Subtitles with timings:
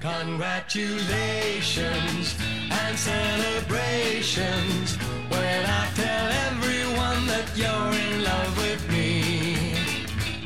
[0.00, 2.34] Congratulations
[2.70, 4.96] and celebrations
[5.28, 9.74] when I tell everyone that you're in love with me.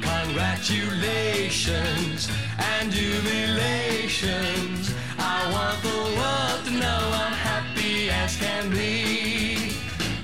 [0.03, 2.29] Congratulations
[2.59, 4.93] and jubilations.
[5.19, 9.77] I want the world to know I'm happy as can be.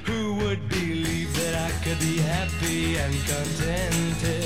[0.06, 4.39] Who would believe that I could be happy and contented?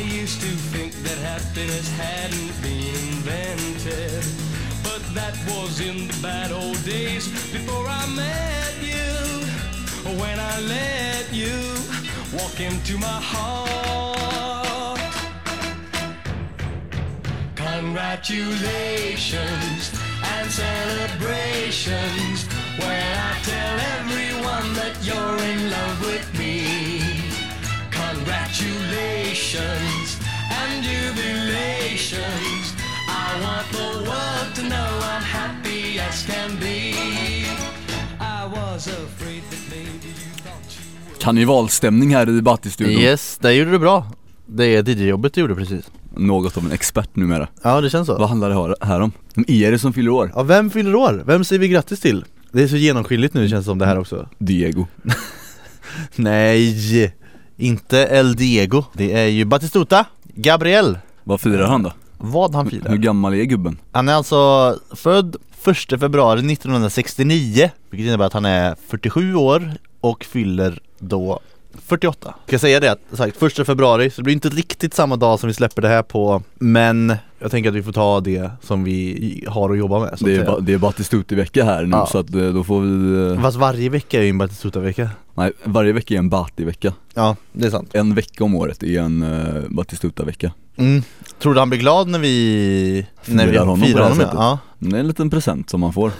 [0.00, 4.24] I used to think that happiness hadn't been invented.
[4.82, 9.44] But that was in the bad old days before I met you.
[10.18, 11.76] When I let you
[12.32, 14.98] walk into my heart.
[17.56, 19.92] Congratulations
[20.32, 22.46] and celebrations
[22.80, 26.29] when I tell everyone that you're in love with
[29.30, 30.18] Congratulations
[30.50, 32.74] and jubilations.
[33.08, 36.94] I want the world to know I'm happy as can be.
[38.20, 41.18] I was afraid that maybe you thought you were.
[41.20, 44.06] Karnevalstämning här i Batti-studion Yes, det gjorde du bra
[44.46, 45.84] Det är DJ-jobbet du gjorde precis
[46.16, 49.12] Något av en expert numera Ja det känns så Vad handlar det här- här om?
[49.34, 50.32] Vem är det som fyller år?
[50.34, 51.22] Ja vem fyller år?
[51.26, 52.24] Vem säger vi grattis till?
[52.52, 54.86] Det är så genomskinligt nu känns det som det här också Diego
[56.16, 56.72] Nej,
[57.60, 61.92] inte El Diego Det är ju Batistuta Gabriel Vad firar han då?
[62.18, 63.78] Vad han Hur firar gammal är gubben?
[63.92, 70.24] Han är alltså född 1 februari 1969 Vilket innebär att han är 47 år och
[70.24, 71.40] fyller då
[71.78, 75.16] 48 Ska jag säga det att sagt 1 februari så det blir inte riktigt samma
[75.16, 78.50] dag som vi släpper det här på Men jag tänker att vi får ta det
[78.62, 81.96] som vi har att jobba med så Det är, ba, det är Batti-stuti-vecka här nu
[81.96, 82.06] Ja.
[82.06, 85.52] så att eh, då får vi eh, Fast varje vecka är ju en Batistuta-vecka Nej,
[85.64, 87.90] varje vecka är en Batti-vecka Ja, det är sant.
[87.94, 91.02] En vecka om året är en uh, Batistuta-vecka mm.
[91.38, 94.20] Tror du han blir glad när vi när vi Firar honom honom?
[94.20, 96.12] Ja, Det är en liten present som man får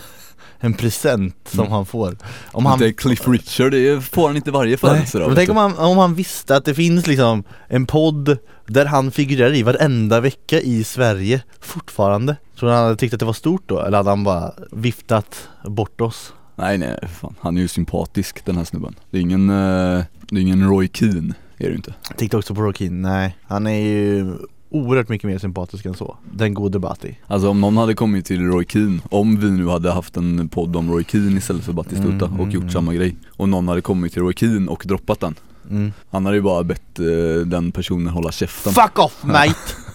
[0.61, 1.73] en present som Mm.
[1.73, 2.17] han får
[2.53, 5.79] Om han Inte Cliff Richard, det får han inte varje födelsedag men tänk om han,
[5.79, 10.61] om han visste att det finns liksom en podd där han figurerar i varenda vecka
[10.61, 13.81] i Sverige fortfarande Tror du han hade tyckt att det var stort då?
[13.81, 16.33] Eller hade han bara viftat bort oss?
[16.57, 17.35] Nej nej, fan.
[17.41, 20.89] han är ju sympatisk den här snubben Det är ingen, eh, det är ingen Roy
[20.93, 24.33] Keane, är det inte Tänkte också på Rokin, nej Han är ju
[24.71, 28.47] oerhört mycket mer sympatisk än så Den gode Batti Alltså om någon hade kommit till
[28.47, 32.11] Roy Keane, om vi nu hade haft en podd om Roy Keane istället för Batistuta
[32.11, 32.73] Mm, och mm, gjort mm.
[32.73, 35.35] samma grej Och någon hade kommit till Roy Keane och droppat den
[35.71, 35.93] mm.
[36.11, 39.55] Han hade ju bara bett eh, den personen hålla käften Fuck off mate!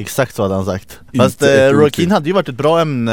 [0.00, 1.00] Exakt så hade han sagt.
[1.12, 3.12] Inte Fast eh, Rokin hade ju varit ett bra ämne,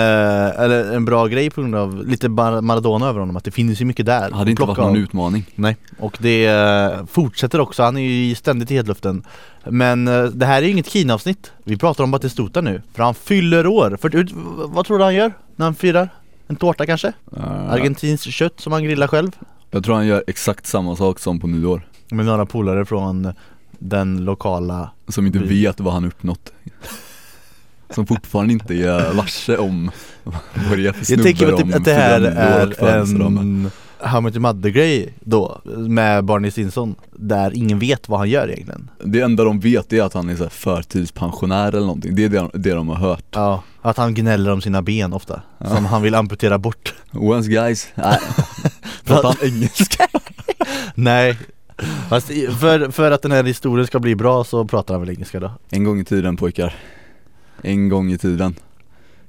[0.57, 3.81] eller en bra grej på grund av lite Mar- Maradona över honom Att det finns
[3.81, 4.97] ju mycket där Hade inte varit någon av.
[4.97, 5.45] utmaning.
[5.55, 9.23] Nej, och det eh, fortsätter också, han är ju ständigt i hetluften.
[9.65, 13.15] Men eh, det här är ju inget Kina-avsnitt Vi pratar om Batistuta nu, för han
[13.15, 13.97] fyller år.
[14.01, 14.27] För,
[14.67, 16.09] Vad tror du han gör när han firar?
[16.47, 17.07] En tårta kanske?
[17.37, 19.31] Eh, Argentinskt kött som han grillar själv?
[19.71, 21.81] Jag tror han gör exakt samma sak som på nyår.
[22.11, 23.33] Med några polare från
[23.79, 26.51] den lokala Som inte Vi- vet vad han uppnått.
[27.89, 29.91] Som fortfarande inte är varse om
[30.69, 34.21] vad det är för Jag snubbe tänker att det, att det här är en How
[34.21, 38.89] Much Mother grej då, med Barney Stinson Där ingen vet vad han gör egentligen.
[39.03, 42.29] Det enda de vet är att han är så här förtidspensionär eller någonting, det är
[42.29, 43.25] det, det de har hört.
[43.31, 46.93] Ja, att han gnäller om sina ben ofta Som han vill amputera bort.
[47.11, 48.19] Once guys, nej.
[49.03, 50.07] Pratar han engelska?
[50.95, 51.37] Nej
[52.09, 52.27] Fast
[52.59, 55.51] för, för att den här historien ska bli bra så pratar han väl engelska då.
[55.69, 56.75] En gång i tiden pojkar.
[57.61, 58.55] En gång i tiden.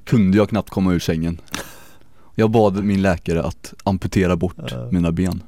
[0.03, 1.41] Kunde jag knappt komma ur sängen.
[2.35, 5.43] Jag bad min läkare att amputera bort mina ben.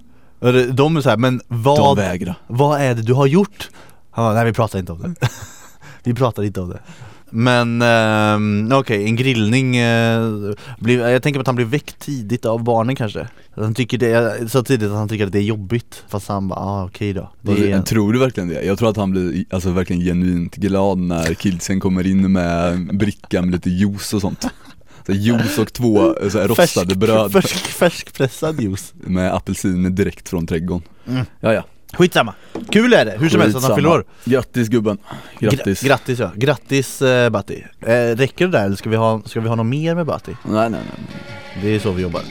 [0.74, 3.70] De är så här, men De vad, vägrade vad är det du har gjort?
[4.12, 5.30] Han bara, nej vi pratar inte om det.
[6.04, 6.80] Vi pratar inte om det
[7.32, 10.30] Men ehm, okej, en grillning, eh,
[10.80, 13.28] blir, jag tänker på att han blir väckt tidigt av barnen kanske.
[13.56, 16.48] Han tycker det är så tidigt att han tycker att det är jobbigt Fast han
[16.48, 17.32] bara, ah, okej då.
[17.42, 18.64] Det är, Tror du verkligen det?
[18.64, 23.42] Jag tror att han blir alltså verkligen genuint glad när kidsen kommer in med bricka
[23.42, 24.48] med lite juice och sånt.
[25.06, 27.32] Så juice och två så här, rostade bröd.
[27.32, 28.94] färsk, färskpressad juice.
[28.94, 30.88] Med apelsiner direkt från trädgården.
[31.08, 31.26] Mm.
[31.40, 31.64] Ja ja,
[31.94, 32.34] Skitsamma,
[32.70, 34.06] kul är det, hur som helst att han fyller år.
[34.26, 34.98] Grattis gubben.
[35.40, 36.20] Grattis Gra- grattis.
[36.20, 37.64] ja, grattis eh, Batti.
[37.82, 40.32] Eh, Räcker det där eller ska vi ha, ska vi ha något mer med Batti?
[40.44, 41.08] Nej nej nej.
[41.62, 42.22] Det är så vi jobbar.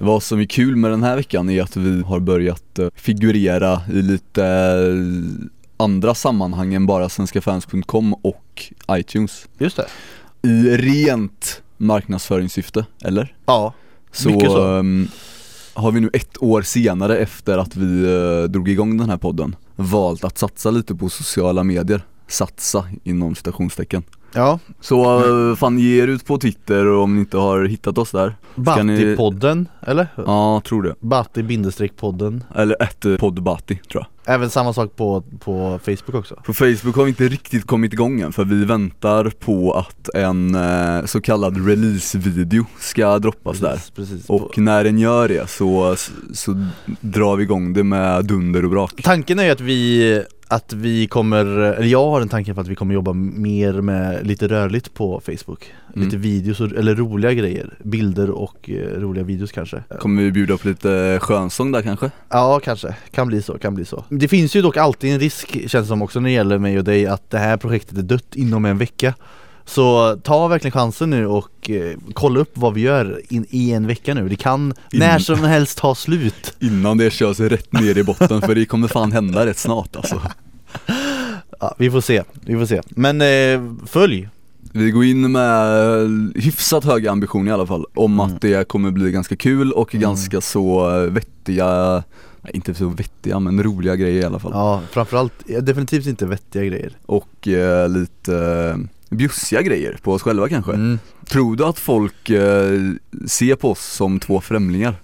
[0.00, 3.80] Vad som är kul med den här veckan är att vi har börjat eh, figurera
[3.92, 9.48] i lite eh, andra sammanhang än bara svenskafans.com och iTunes.
[9.58, 9.86] Just det.
[10.48, 13.34] I rent marknadsföringssyfte, eller?
[13.46, 13.74] Ja,
[14.12, 14.66] Så, Mycket så.
[14.66, 15.08] ehm,
[15.74, 19.56] har vi nu ett år senare efter att vi eh, drog igång den här podden
[19.76, 24.02] valt att satsa lite på sociala medier Satsa inom citationstecken
[24.34, 28.36] Ja, Så fan ge er ut på Twitter om ni inte har hittat oss där.
[28.62, 30.06] Ska ni- Batti-podden, eller?
[30.16, 30.94] Ja, tror det.
[31.00, 34.34] Batti-podden Eller ett eh, poddbati tror jag.
[34.34, 36.34] Även samma sak på, på Facebook också.
[36.46, 40.54] På Facebook har vi inte riktigt kommit igång än för vi väntar på att en
[40.54, 43.70] eh, så kallad releasevideo ska droppas där.
[43.70, 44.24] Precis, precis.
[44.30, 45.96] Och när den gör det så,
[46.32, 46.66] så
[47.00, 49.00] drar vi igång det med dunder och brak.
[49.02, 52.68] Tanken är ju att vi, att vi kommer, eller jag har en tanke på att
[52.68, 55.72] vi kommer jobba mer med lite rörligt på Facebook.
[55.94, 56.04] Mm.
[56.04, 59.82] Lite videos, och- eller roliga grejer, bilder och eh, roliga videos kanske.
[60.00, 62.10] Kommer vi bjuda på lite skönsång där kanske?
[62.28, 64.04] Ja kanske, kan bli så, kan bli så.
[64.08, 66.78] Det finns ju dock alltid en risk känns det som också när det gäller mig
[66.78, 69.14] och dig att det här projektet är dött inom en vecka
[69.68, 73.86] Så ta verkligen chansen nu och eh, kolla upp vad vi gör in, i en
[73.86, 74.28] vecka nu.
[74.28, 76.54] Det kan när som helst ta slut.
[76.60, 80.22] Innan det körs rätt ner i botten för det kommer fan hända rätt snart alltså.
[81.60, 82.80] Ja, Vi får se, vi får se.
[82.88, 84.28] Men eh, följ!
[84.72, 88.20] Vi går in med hyfsat höga ambitioner i alla fall om Mm.
[88.34, 90.02] att det kommer bli ganska kul och Mm.
[90.02, 92.02] ganska så eh, vettiga
[92.42, 94.50] Nej, inte så vettiga men roliga grejer i alla fall.
[94.54, 96.92] Ja framförallt, definitivt inte vettiga grejer.
[97.06, 98.78] Och eh, lite
[99.10, 100.72] bjussiga grejer på oss själva kanske.
[100.72, 100.98] Mm.
[101.26, 102.80] Tror du att folk eh,
[103.26, 104.94] ser på oss som två främlingar?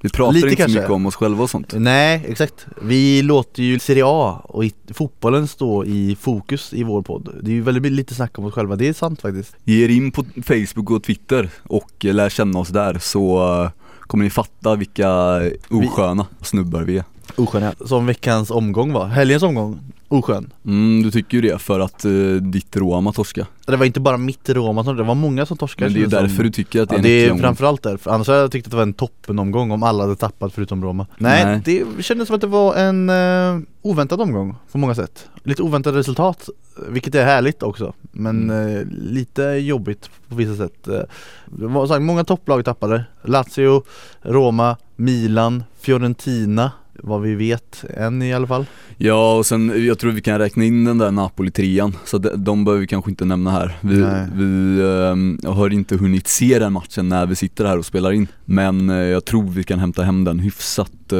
[0.00, 0.72] Vi pratar Lite inte kanske.
[0.72, 1.72] så mycket om oss själva och sånt.
[1.76, 4.64] Nej exakt, vi låter ju Serie A och
[4.94, 7.34] fotbollen stå i fokus i vår podd.
[7.42, 9.56] Det är ju väldigt lite snack om oss själva, det är sant faktiskt.
[9.64, 13.70] Ge er in på Facebook och Twitter och eh, lär känna oss där så eh,
[14.00, 15.40] kommer ni fatta vilka
[15.70, 17.04] osköna snubbar vi är
[17.36, 20.52] Osköna, som veckans omgång var, helgens omgång, oskön.
[20.66, 22.10] Mm, du tycker ju det för att eh,
[22.40, 23.46] ditt Roma torska.
[23.66, 26.02] Det var inte bara mitt Roma som det var många som torskade Men det är
[26.02, 26.44] ju därför som.
[26.44, 27.42] du tycker att det är Ja en det är omgång.
[27.42, 30.52] framförallt därför, annars hade jag tyckt att det var en toppenomgång om alla hade tappat
[30.52, 31.06] förutom Roma.
[31.18, 31.60] Nej, Nej.
[31.96, 35.28] det kändes som att det var en uh, oväntad omgång på många sätt.
[35.44, 36.48] Lite oväntade resultat,
[36.88, 37.92] vilket är härligt också.
[38.12, 38.76] Men Mm.
[38.76, 40.88] eh, lite jobbigt på vissa sätt.
[40.88, 41.00] Eh,
[41.46, 43.04] Det var så här, många topplag tappade.
[43.24, 43.82] Lazio,
[44.22, 46.72] Roma, Milan, Fiorentina
[47.02, 48.66] vad vi vet än i alla fall.
[48.96, 52.64] Ja och sen, jag tror vi kan räkna in den där Napoli-trian Så de, de
[52.64, 53.78] behöver vi kanske inte nämna här.
[53.80, 54.04] Vi,
[54.34, 58.26] vi ehm, har inte hunnit se den matchen när vi sitter här och spelar in
[58.44, 61.18] Men eh, jag tror vi kan hämta hem den hyfsat eh,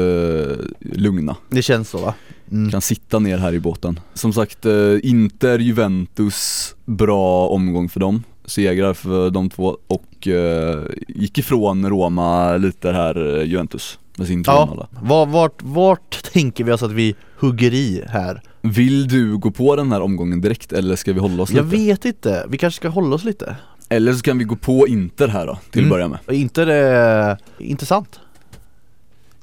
[0.79, 1.35] lugna.
[1.49, 2.13] Det känns så va?
[2.51, 2.71] Mm.
[2.71, 3.99] Kan sitta ner här i båten.
[4.13, 8.23] Som sagt, eh, Inter, Juventus, bra omgång för dem.
[8.45, 14.43] Segrar för de två och eh, gick ifrån Roma lite här, eh, Juventus med sin
[14.43, 18.41] 3-0 Ja, var, vart, vart tänker vi oss att vi hugger i här?
[18.61, 21.77] Vill du gå på den här omgången direkt eller ska vi hålla oss Jag lite?
[21.77, 23.55] vet inte, vi kanske ska hålla oss lite.
[23.89, 25.89] Eller så kan vi gå på Inter här då, till att Mm.
[25.89, 26.19] börja med.
[26.31, 28.19] Inte det intressant?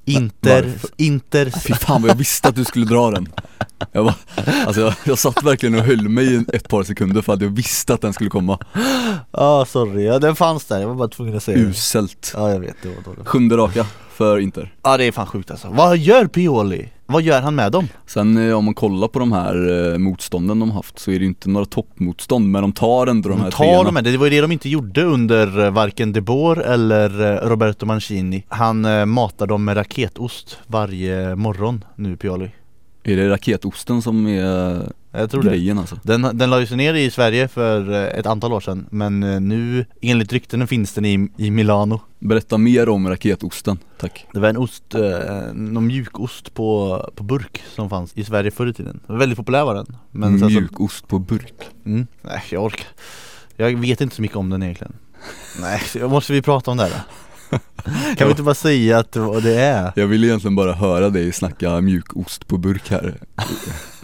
[0.04, 0.90] Inter, varför?
[0.96, 1.50] Inter.
[1.50, 3.28] Fy fan vad jag visste att du skulle dra den.
[3.92, 4.14] Jag, bara,
[4.66, 7.48] alltså jag, jag satt verkligen och höll mig i ett par sekunder för att jag
[7.48, 8.58] visste att den skulle komma.
[9.32, 11.64] Ja sorry, ja, den fanns där, jag var bara tvungen att säga det.
[11.64, 12.32] Uselt.
[12.34, 13.28] Ja jag vet, det var dåligt.
[13.28, 14.74] Sjunde raka för Inter.
[14.82, 16.88] Ja det är fan sjukt alltså, vad gör Pioli?
[17.08, 17.88] Vad gör han med dem?
[18.06, 21.20] Sen eh, om man kollar på de här eh, motstånden de haft så är det
[21.20, 23.82] ju inte några toppmotstånd men de tar ändå de här De tar treorna.
[23.84, 27.32] de här, det var ju det de inte gjorde under eh, varken De Boer eller
[27.44, 28.44] eh, Roberto Mancini.
[28.48, 32.50] Han eh, matar dem med raketost varje morgon nu Pioli.
[33.04, 34.82] Är det raketosten som är
[35.18, 35.48] Jag tror det.
[35.50, 35.98] Grejen alltså?
[36.02, 39.22] Den, den la ju sig ner i Sverige för eh, ett antal år sedan Men
[39.22, 42.00] eh, nu, enligt rykten finns den i, i Milano.
[42.18, 44.26] Berätta mer om raketosten, tack.
[44.32, 48.66] Det var en ost, eh, någon mjukost på, på burk som fanns i Sverige förr
[48.66, 49.00] i tiden.
[49.06, 51.54] Väldigt populär var den Men sen så, Mjukost på burk.
[51.84, 52.86] Mm, nej jag orkar.
[53.56, 54.92] Jag vet inte så mycket om den egentligen.
[55.60, 56.96] Nej, måste vi prata om det här då?
[58.16, 59.92] Kan vi inte bara säga att det är?
[59.96, 63.14] Jag vill egentligen bara höra dig snacka mjukost på burk här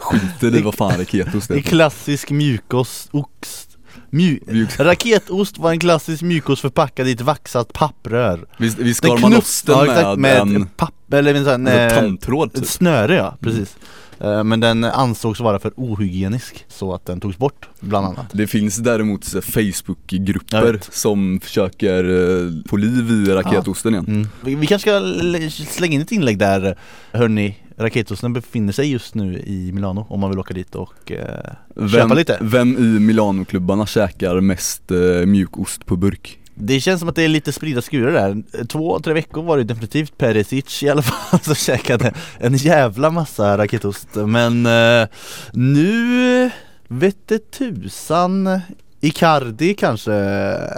[0.02, 3.68] Skiter i vad fan raketost Det är är klassisk mjukost, ost
[4.10, 8.46] Mju Mjuk- Raketost var en klassisk mjukost förpackad i ett vaxat papprör.
[8.56, 12.52] Visst, visst skar man den ja, exakt, med en papper eller med sån, alltså, tandtråd
[12.52, 12.66] typ.
[12.66, 13.76] snöre ja, precis.
[14.20, 18.26] Eh, Men den ansågs vara för ohygienisk så att den togs bort bland annat.
[18.32, 24.06] Det finns däremot Facebookgrupper som försöker eh, få liv i raketosten igen.
[24.08, 24.28] Mm.
[24.44, 26.78] vi, vi kanske ska slänga in ett inlägg där
[27.12, 31.52] Hörni, raketosten befinner sig just nu i Milano om man vill åka dit och eh,
[31.74, 32.38] vem, köpa lite.
[32.40, 36.38] vem i Milanoklubbarna käkar mest eh, mjukost på burk?
[36.54, 38.64] Det känns som att det är lite spridda skurar där.
[38.66, 43.58] Två, tre veckor var det definitivt Perisic i alla fall som käkade en jävla massa
[43.58, 44.08] raketost.
[44.14, 45.08] Men eh,
[45.52, 46.50] nu
[46.88, 48.60] vette tusan
[49.04, 50.12] Icardi kanske,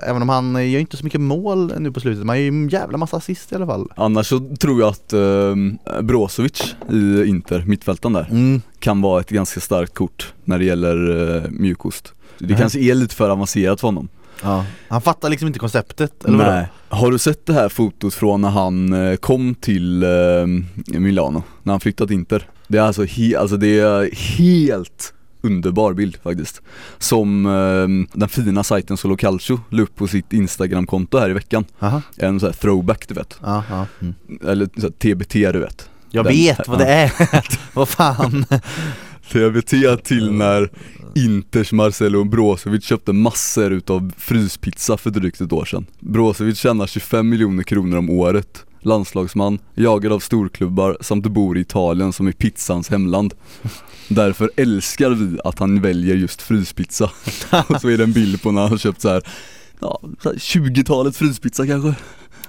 [0.06, 2.48] även om han gör inte så mycket mål nu på slutet, men han gör ju
[2.48, 3.88] en jävla massa assist i alla fall.
[3.96, 8.62] Annars så tror jag att eh, Brozovic i Inter, mittfältaren där, Mm.
[8.78, 12.12] kan vara ett ganska starkt kort när det gäller eh, mjukost.
[12.38, 12.56] Det Nej.
[12.58, 14.08] kanske är lite för avancerat för honom.
[14.42, 14.64] Ja.
[14.88, 16.50] Han fattar liksom inte konceptet, eller vadå?
[16.50, 16.66] Nej.
[16.88, 21.42] Har du sett det här fotot från när han eh, kom till eh, Milano?
[21.62, 22.48] När han flyttat Inter?
[22.68, 25.14] Det är alltså, he- alltså det är helt
[25.44, 26.62] underbar bild faktiskt.
[26.98, 31.64] Som eh, den fina sajten Solo Calcio la upp på sitt Instagramkonto här i veckan.
[31.78, 32.02] Aha.
[32.16, 33.38] En sån här throwback du vet.
[33.42, 33.86] Ja.
[34.00, 34.14] Mm.
[34.46, 35.88] Eller så här, TBT du vet.
[36.10, 37.12] Jag Den- vet vad det är,
[37.74, 38.44] vad fan
[39.32, 40.70] TBT till när
[41.14, 45.86] Inters Marcelo Brozovic köpte massor utav fryspizza för drygt ett år sedan.
[46.00, 48.64] Brozovic tjänar 25 miljoner kronor om året.
[48.84, 53.34] Landslagsman, jagad av storklubbar samt bor i Italien som är pizzans hemland.
[54.08, 57.04] Därför älskar vi att han väljer just fryspizza.
[57.68, 59.22] Och så är det en bild på när han har köpt så här,
[59.80, 61.94] ja, 20-talet fryspizza kanske.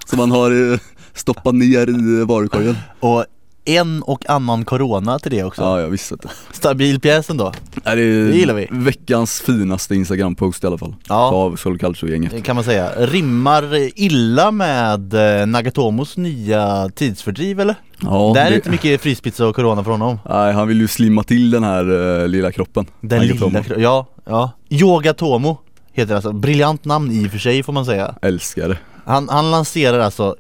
[0.05, 0.79] Som han har eh,
[1.13, 2.77] stoppat ner i eh, varukorgen.
[2.99, 3.25] Och
[3.65, 6.27] en och annan corona till det också Ja, jag visste det.
[6.51, 7.53] Stabil pjäs ändå
[7.83, 8.67] det, är Det gillar vi.
[8.71, 11.15] veckans finaste instagram-post i alla fall Ja.
[11.31, 12.89] Av Sol Calcio-gänget Det kan man säga.
[12.97, 13.63] Rimmar
[14.01, 17.75] illa med eh, Nagatomos nya tidsfördriv eller?
[17.99, 20.87] ja, Där är det- inte mycket fryspizza och corona för honom Nej, han vill ju
[20.87, 23.47] slimma till den här eh, lilla kroppen Den Nagatomo.
[23.47, 25.57] lilla kro- ja, ja Yoga Tomo
[25.93, 29.51] heter alltså, briljant namn i och för sig får man säga Älskar det, Han, han
[29.51, 30.35] lanserar alltså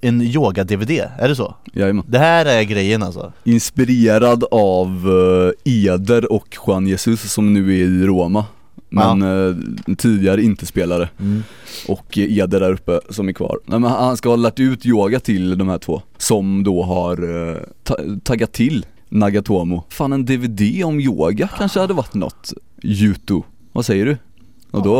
[0.00, 1.54] en yoga-DVD, är det så?
[1.72, 2.04] jajamän.
[2.08, 3.32] Det här är grejen alltså.
[3.44, 5.08] Inspirerad av
[5.66, 8.44] eh, Eder och Juan Jesus som nu är i Roma
[8.88, 9.56] Men eh,
[9.96, 11.08] tidigare inte spelare
[11.88, 13.58] Och eh, Eder där uppe som är kvar.
[13.64, 17.48] Nej men han ska ha lärt ut yoga till de här två Som då har
[17.50, 19.84] eh, ta- taggat till Nagatomo.
[19.88, 22.52] Fan en DVD om yoga kanske hade varit något.
[22.82, 24.16] Juto, vad säger du?
[24.70, 24.96] Och då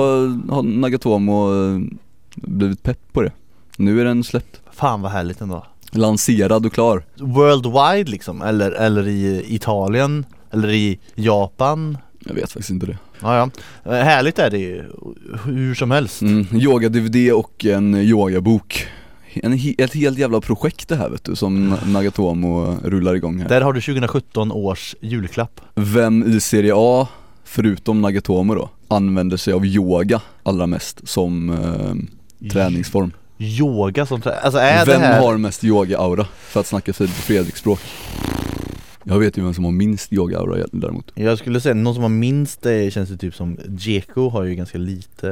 [0.50, 1.48] har Nagatomo
[2.40, 3.32] blivit pepp på det.
[3.76, 4.60] Nu är den släppt.
[4.72, 5.66] Fan vad härligt ändå.
[5.92, 7.04] Lanserad och klar.
[7.16, 11.98] Worldwide liksom, eller, eller i Italien, eller i Japan.
[12.26, 12.98] Jag vet faktiskt inte det.
[13.20, 13.36] Ja,
[13.84, 13.92] ja.
[13.92, 14.84] Eh, Härligt är det ju,
[15.44, 16.22] hur som helst.
[16.22, 18.86] Mm, Yoga-DVD och en yogabok.
[19.32, 23.48] En, Ett helt jävla projekt det här vet du som Nagatomo rullar igång här.
[23.48, 25.60] Där har du 2017 års julklapp.
[25.74, 27.08] Vem i Serie A,
[27.44, 32.19] förutom Nagatomo då, använder sig av yoga allra mest som eh,
[32.52, 33.12] träningsform?
[33.38, 34.40] Yoga som trä...
[34.40, 35.20] Alltså är Vem det här...
[35.20, 36.26] har mest yoga-aura?
[36.40, 37.80] För att snacka Filip och Fredrik språk
[39.04, 41.12] Jag vet ju vem som har minst yoga-aura däremot.
[41.14, 44.54] Jag skulle säga, någon som har minst det känns det typ som Djeko har ju
[44.54, 45.30] ganska lite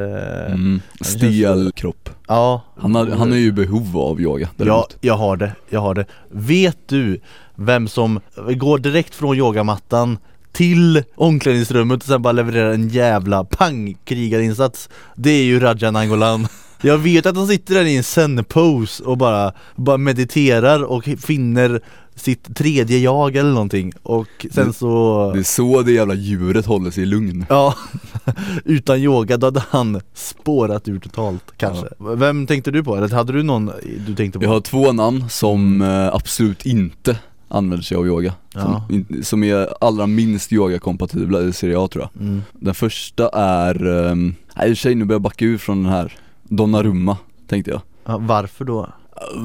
[0.48, 0.80] mm.
[0.98, 2.10] det känns Stel kropp.
[2.28, 2.62] Ja.
[2.76, 4.96] Han har, han är ju behov av yoga Ja, däremot.
[5.00, 6.06] jag har det, jag har det.
[6.30, 7.20] Vet du
[7.54, 8.20] vem som
[8.56, 10.18] går direkt från yogamattan
[10.52, 14.88] till omklädningsrummet och sen bara levererar en jävla pangkrigarinsats?
[15.16, 16.48] Det är ju Raja Nangolan
[16.82, 21.80] Jag vet att han sitter där i en zen-pose och bara, bara mediterar och finner
[22.14, 26.66] sitt tredje jag eller någonting och sen Det- så Det är så det jävla djuret
[26.66, 27.74] håller sig i lugn Ja,
[28.64, 32.96] utan yoga då hade han spårat ur totalt kanske Vem tänkte du på?
[32.96, 33.70] Eller hade du någon
[34.06, 34.44] du tänkte på?
[34.44, 37.18] Jag har två namn som eh, absolut inte
[37.48, 38.86] använder sig av yoga Ja.
[38.88, 42.42] som, som är allra minst yogakompatibla i Serie A tror jag Mm.
[42.52, 45.82] Den första är, um, nej i och för sig nu börjar jag backa ur från
[45.82, 46.12] den här
[46.48, 47.80] Donnarumma tänkte jag.
[48.04, 48.88] Ja, varför då?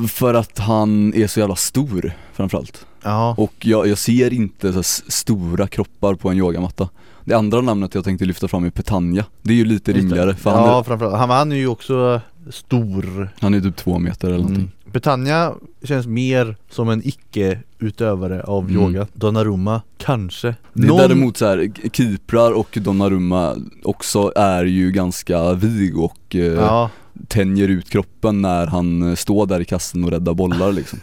[0.10, 2.86] För att han är så jävla stor framförallt.
[3.04, 6.90] Ja, Och jag, jag ser inte så stora kroppar på en yogamatta.
[7.26, 9.26] Det andra namnet jag tänkte lyfta fram är Petagna.
[9.42, 12.22] Det är ju lite rimligare för han, ja är, framförallt, han, han är ju också
[12.52, 13.30] stor.
[13.40, 14.62] Han är typ två meter eller någonting.
[14.62, 14.72] Mm.
[14.94, 18.76] Betania känns mer som en icke-utövare av Mm.
[18.84, 19.08] yoga.
[19.14, 20.56] Donnarumma, kanske.
[20.74, 26.42] Det är däremot så här, Kiprar och Donnarumma också är ju ganska vig och eh,
[26.42, 26.90] Ja,
[27.28, 31.00] tänjer ut kroppen när han eh, står där i kassen och räddar bollar liksom.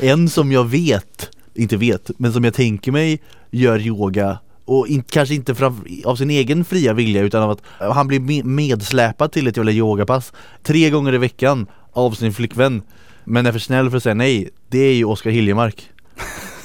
[0.00, 3.20] En som jag vet, inte vet, men som jag tänker mig
[3.50, 7.62] gör yoga och in, kanske inte fram, av sin egen fria vilja utan av att
[7.94, 10.32] han blir me- medsläpad till ett jävla yogapass
[10.62, 12.82] tre gånger i veckan av sin flickvän
[13.24, 15.90] men är för snäll för att säga nej, det är ju Oskar Hiljemark.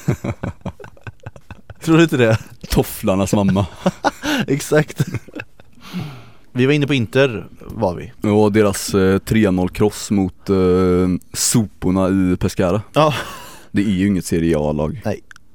[1.81, 2.37] Tror du inte det?
[2.69, 3.65] Tofflarnas mamma.
[4.47, 5.05] Exakt.
[6.51, 8.29] Vi var inne på Inter, var vi.
[8.29, 10.55] Och deras eh, 3-0 kross mot eh,
[11.33, 12.81] soporna i Pescara.
[12.93, 13.13] Ja,
[13.71, 15.01] Det är ju inget Serie A-lag.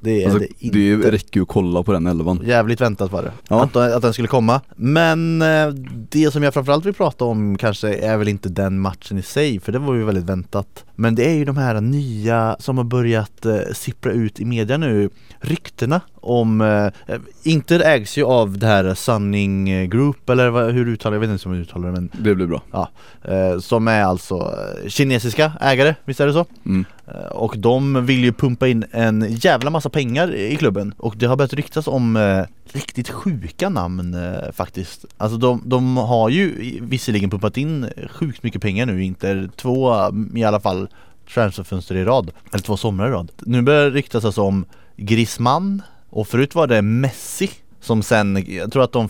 [0.01, 0.79] Det är alltså, det inte.
[0.79, 2.43] Det räcker ju att kolla på den elvan.
[2.45, 3.65] Jävligt väntat var det, Ja.
[3.65, 4.61] att, att den skulle komma.
[4.77, 5.69] Men eh,
[6.11, 9.61] det som jag framförallt vill prata om kanske är väl inte den matchen i sig,
[9.61, 12.85] för det var ju väldigt väntat Men det är ju de här nya som har
[12.85, 18.67] börjat eh, sippra ut i media nu Ryktena om, eh, Inter ägs ju av det
[18.67, 22.11] här Sunning Group eller vad, hur uttalar jag vet inte hur man uttalar det men
[22.23, 22.63] Det blir bra.
[22.73, 22.89] Ja,
[23.25, 26.47] eh, som är alltså eh, kinesiska ägare, visst är det så?
[26.67, 26.85] Mm.
[27.07, 31.27] Eh, Och de vill ju pumpa in en jävla massa pengar i klubben och det
[31.27, 35.05] har börjat ryktas om eh, riktigt sjuka namn eh, faktiskt.
[35.17, 40.37] Alltså de, de har ju visserligen pumpat in sjukt mycket pengar nu, inte två mm,
[40.37, 40.89] i alla fall
[41.35, 43.33] transferfönster i rad, eller två somrar i rad.
[43.39, 44.65] Nu börjar det ryktas alltså om
[44.97, 47.51] Griezmann och förut var det Messi
[47.81, 49.09] som sen, jag tror att de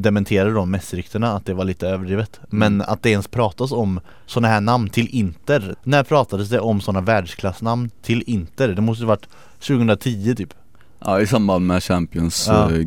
[0.00, 2.40] dementerade de Messi-ryktena att det var lite överdrivet.
[2.48, 5.74] Men att det ens pratas om sådana här namn till Inter.
[5.82, 8.68] När pratades det om sådana världsklassnamn till Inter?
[8.68, 9.28] Det måste ha varit
[9.58, 10.54] 2010 typ
[11.04, 12.70] Ja i samband med Champions Ja.
[12.74, 12.86] eh,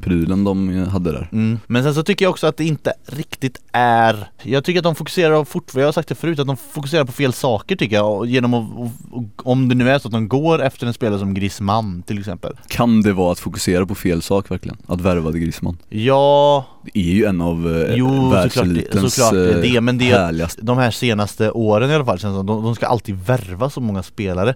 [0.00, 1.28] prylen de hade där.
[1.32, 1.58] mm.
[1.66, 4.94] Men sen så tycker jag också att det inte riktigt är Jag tycker att de
[4.94, 8.26] fokuserar fortfarande, jag har sagt det förut, att de fokuserar på fel saker tycker jag
[8.26, 11.18] Genom att, och, och, om det nu är så att de går efter en spelare
[11.18, 14.76] som Griezmann till exempel Kan det vara att fokusera på fel sak verkligen?
[14.86, 15.78] Att värva Griezmann?
[15.88, 20.10] Ja, Det är ju en av eh, Jo, såklart det- världselitens såklart det men det
[20.10, 22.86] är- härligaste de här senaste åren i alla fall känns det som, de, de ska
[22.86, 24.54] alltid värva så många spelare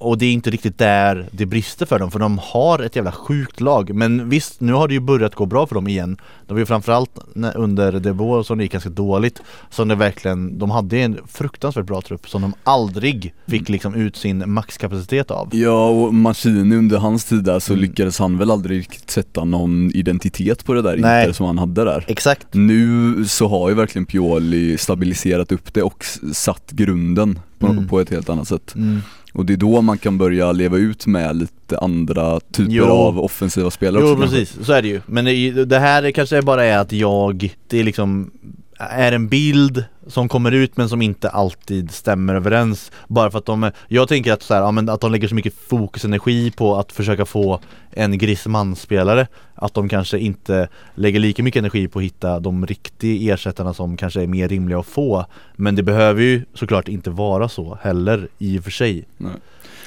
[0.00, 3.12] och det är inte riktigt där det brister för dem för de har ett jävla
[3.12, 6.16] sjukt lag Men visst, nu har det ju börjat gå bra för dem igen
[6.46, 7.10] De var ju framförallt
[7.54, 9.40] under De Boer som det gick ganska dåligt
[9.70, 14.16] Som det verkligen, de hade en fruktansvärt bra trupp som de aldrig fick liksom ut
[14.16, 17.82] sin maxkapacitet av Ja och Mancini under hans tid där så Mm.
[17.82, 21.22] lyckades han väl aldrig sätta någon identitet på det där Nej.
[21.22, 25.82] Inter som han hade där Exakt Nu så har ju verkligen Pioli stabiliserat upp det
[25.82, 27.88] och satt grunden på, Mm.
[27.88, 29.00] på ett helt annat sätt mm.
[29.32, 32.84] Och det är då man kan börja leva ut med lite andra typer Jo.
[32.84, 34.36] av offensiva spelare Jo också kanske.
[34.38, 35.00] precis, så är det ju.
[35.06, 38.30] Men det, det här är kanske bara är att jag, det är liksom
[38.78, 42.92] är en bild som kommer ut men som inte alltid stämmer överens.
[43.08, 45.34] Bara för att de, jag tänker att, så här, ja, men att de lägger så
[45.34, 51.20] mycket fokus och energi på att försöka få en Griezmann-spelare Att de kanske inte lägger
[51.20, 54.86] lika mycket energi på att hitta de riktiga ersättarna som kanske är mer rimliga att
[54.86, 55.26] få.
[55.56, 59.04] Men det behöver ju såklart inte vara så heller i och för sig.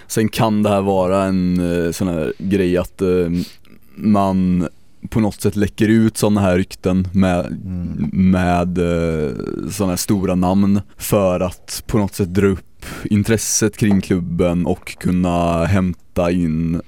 [0.08, 3.08] Sen kan det här vara en eh, sån här grej att eh,
[3.96, 4.68] man
[5.10, 8.10] på något sätt läcker ut sådana här rykten med, Mm.
[8.32, 9.32] med eh,
[9.72, 12.60] sådana här stora namn för att på något sätt dra upp
[13.04, 16.82] intresset kring klubben och kunna hämta in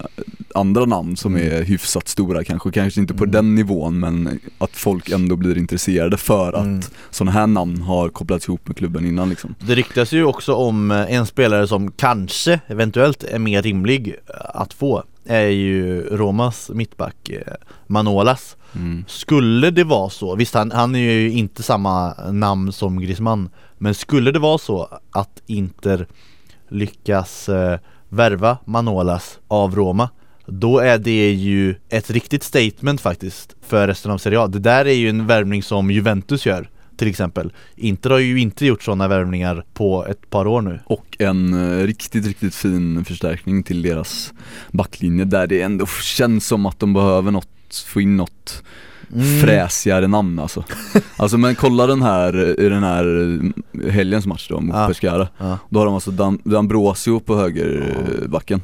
[0.55, 1.47] andra namn som Mm.
[1.53, 3.31] är hyfsat stora kanske, kanske inte på Mm.
[3.31, 6.81] den nivån men att folk ändå blir intresserade för att Mm.
[7.11, 9.55] sådana här namn har kopplats ihop med klubben innan liksom.
[9.67, 14.35] Det ryktas ju också om eh, en spelare som kanske eventuellt är mer rimlig eh,
[14.61, 17.53] att få är ju Romas mittback eh,
[17.87, 18.57] Manolas.
[19.07, 23.93] Skulle det vara så, visst han, han är ju inte samma namn som Griezmann Men
[23.93, 26.07] skulle det vara så att Inter
[26.69, 30.09] lyckas eh, värva Manolas av Roma
[30.45, 34.47] Då är det ju ett riktigt statement faktiskt för resten av Serie A.
[34.47, 38.65] Det där är ju en värvning som Juventus gör till exempel Inter har ju inte
[38.65, 43.63] gjort sådana värvningar på ett par år nu Och en eh, riktigt, riktigt fin förstärkning
[43.63, 44.33] till deras
[44.71, 48.63] backlinje där det ändå känns som att de behöver något, få in något
[49.13, 49.41] Mm.
[49.41, 50.63] fräsigare namn alltså
[51.17, 53.39] Alltså men kolla den här, i den här
[53.83, 54.87] eh, helgens match då mot Ja.
[54.87, 55.57] Pescara Ja.
[55.69, 58.61] Då har de alltså Dan, D'Ambrosio på högerbacken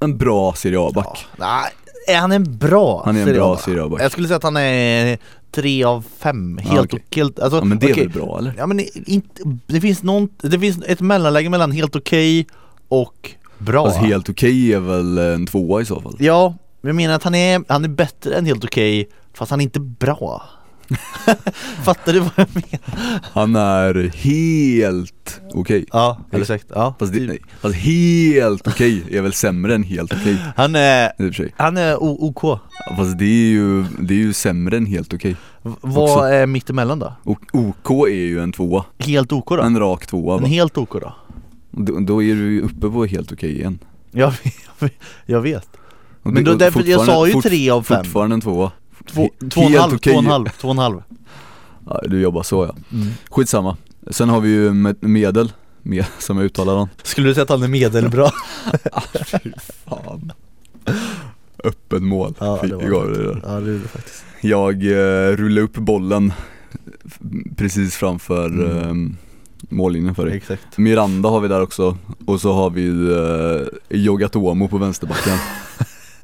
[0.00, 1.70] En bra Serie A-back Ja, nej,
[2.16, 3.56] är han en bra Han är en bra?
[3.56, 4.02] Serie A-back.
[4.02, 5.18] Jag skulle säga att han är
[5.50, 7.04] tre av fem, helt okej.
[7.08, 8.54] och helt, alltså, Ja men det är väl bra eller?
[8.58, 12.46] Ja men inte, det finns någon, det finns ett mellanläge mellan helt okej
[12.88, 13.86] och bra.
[13.86, 16.16] Alltså helt okej är väl en tvåa i så fall?
[16.18, 19.60] Ja, men jag menar att han är, han är bättre än helt okej fast han
[19.60, 20.42] är inte bra
[21.84, 23.20] Fattar du vad jag menar?
[23.32, 26.40] Han är helt okej Ja, Eller?
[26.40, 30.74] exakt, ja Fast, det, nej, fast helt okej är väl sämre än helt okej Han
[30.76, 31.12] är,
[31.62, 32.58] han är o- OK
[32.96, 36.24] Fast det är ju, det är ju sämre än helt okej V- Vad Också.
[36.24, 37.12] är mittemellan då?
[37.22, 39.62] Och OK är ju en tvåa, Helt OK då?
[39.62, 40.48] en rak tvåa En va?
[40.48, 41.14] helt OK då?
[41.70, 43.78] då, då är du ju uppe på helt okej igen
[44.10, 44.32] Jag,
[45.26, 45.68] jag vet
[46.22, 48.72] Men då därför, jag sa ju tre av fem Fortfarande en tvåa
[49.06, 51.02] Två, två och en halv, två och en halv, två och en halv.
[51.86, 53.08] Ja, du jobbar så ja, mm.
[53.30, 53.76] skitsamma.
[54.10, 56.88] Sen har vi ju med, medel, med, som jag uttalar dem.
[57.02, 58.30] Skulle du säga att han är medelbra?
[59.84, 60.32] Fan.
[61.64, 63.40] Öppen mål, Ja, Fy, det var gav det där.
[63.44, 64.24] Ja det är det faktiskt.
[64.40, 66.32] Jag eh, rullade upp bollen
[67.56, 69.06] precis framför Mm.
[69.06, 69.16] eh,
[69.68, 70.36] mållinjen för dig.
[70.36, 70.78] Exakt.
[70.78, 72.88] Miranda har vi där också, och så har vi
[73.90, 75.38] eh, Yogatomo på vänsterbacken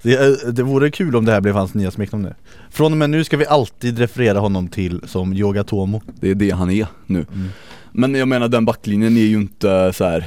[0.07, 2.35] det, det vore kul om det här blev hans nya smeknamn nu
[2.71, 6.35] Från och med nu ska vi alltid referera honom till som Yoga Tomo Det är
[6.35, 7.49] det han är nu Mm.
[7.93, 10.27] Men jag menar den backlinjen är ju inte så här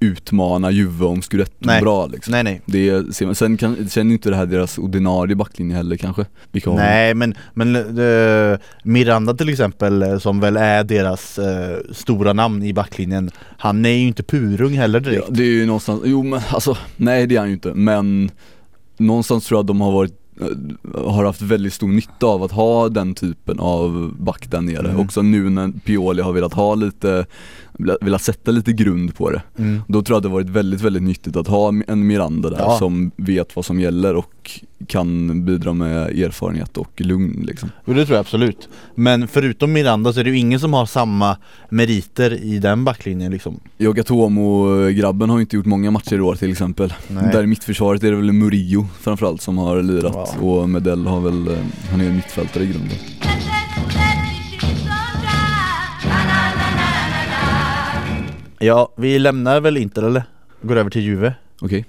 [0.00, 2.32] utmana Juve om Scudetto bra liksom.
[2.32, 3.34] Nej nej Det ser man.
[3.34, 6.24] Sen kan, känner inte det här deras ordinarie backlinje heller kanske.
[6.52, 6.70] Vilka?
[6.70, 12.62] Nej men, men eh, Miranda till exempel eh, som väl är deras eh, stora namn
[12.62, 16.22] i backlinjen Han är ju inte purung heller direkt Ja, det är ju någonstans, jo
[16.22, 18.30] men alltså, nej det är han ju inte men
[18.98, 22.52] Någonstans tror jag att de har varit eh, har haft väldigt stor nytta av att
[22.52, 24.88] ha den typen av back där nere.
[24.88, 25.00] Mm.
[25.00, 27.26] Också nu när Pioli har velat ha lite,
[28.00, 29.42] velat sätta lite grund på det.
[29.58, 29.82] mm.
[29.88, 32.78] Då tror jag att det varit väldigt, väldigt nyttigt att ha en Miranda där Ja.
[32.78, 34.50] som vet vad som gäller och
[34.86, 37.70] kan bidra med erfarenhet och lugn liksom.
[37.84, 40.86] Jo det tror jag absolut Men förutom Miranda så är det ju ingen som har
[40.86, 41.36] samma
[41.70, 46.50] meriter i den backlinjen liksom Yogatomo-grabben har ju inte gjort många matcher i år till
[46.52, 46.94] exempel.
[47.08, 47.30] Nej.
[47.32, 50.46] Där i mittförsvaret är det väl Murillo framförallt som har lirat Ja.
[50.46, 51.54] och Medell har väl, eh,
[51.90, 52.96] han är ju mittfältare i grunden.
[58.58, 60.22] Ja, vi lämnar väl Inter eller?
[60.62, 61.34] Går över till Juve.
[61.60, 61.84] Okej,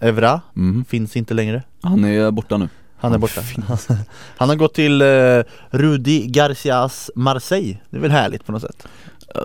[0.00, 0.84] Evra Mhm.
[0.88, 1.62] finns inte längre.
[1.82, 2.68] Han är borta nu.
[2.96, 3.40] Han är borta.
[4.36, 7.78] Han har gått till eh, Rudi Garcias Marseille.
[7.90, 8.86] Det är väl härligt på något sätt.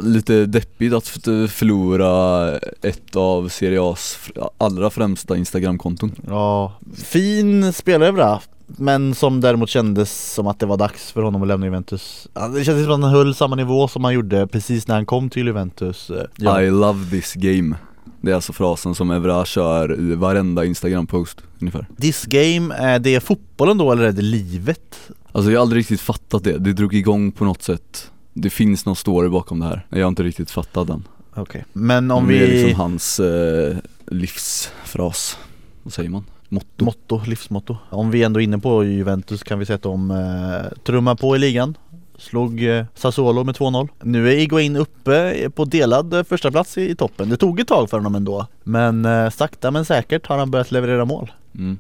[0.04, 1.08] Lite deppigt att
[1.52, 4.18] förlora ett av Serie A's
[4.58, 6.12] allra främsta Instagramkonton.
[6.28, 6.74] Ja.
[6.96, 11.48] Fin spelare Evra Men som däremot kändes som att det var dags för honom att
[11.48, 14.96] lämna Juventus Det kändes som att han höll samma nivå som han gjorde precis när
[14.96, 16.62] han kom till Juventus eh, ja.
[16.62, 17.76] I love this game.
[18.22, 21.88] Det är alltså frasen som Evra kör i varenda Instagram-post ungefär.
[22.02, 25.10] This game, är det fotbollen då eller är det livet?
[25.32, 28.86] Alltså jag har aldrig riktigt fattat det, det drog igång på något sätt Det finns
[28.86, 31.04] någon story bakom det här, jag har inte riktigt fattat den
[31.36, 32.54] Okej Men om Det är vi...
[32.54, 33.78] liksom hans eh,
[34.08, 35.38] livsfras,
[35.84, 36.24] vad säger man?
[36.50, 36.86] Motto?
[36.86, 37.78] Motto, livsmotto.
[37.90, 41.36] Om vi ändå är inne på Juventus kan vi säga att de eh, trummar på
[41.36, 41.78] i ligan.
[42.18, 46.90] Slog eh, Sassuolo med 2-0 Nu är Iguain uppe på delad eh, första plats i,
[46.90, 47.30] i toppen.
[47.30, 48.48] Det tog ett tag för honom ändå.
[48.64, 51.32] Men eh, sakta men säkert har han börjat leverera mål.
[51.56, 51.78] Mm.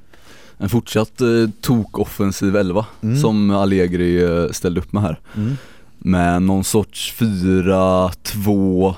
[0.57, 1.27] En fortsatt eh,
[1.61, 3.17] tok-offensiv elva Mm.
[3.17, 5.19] som Allegri eh, ställde upp med här.
[5.97, 7.25] Med någon sorts 4-2
[8.25, 8.95] Det var- det-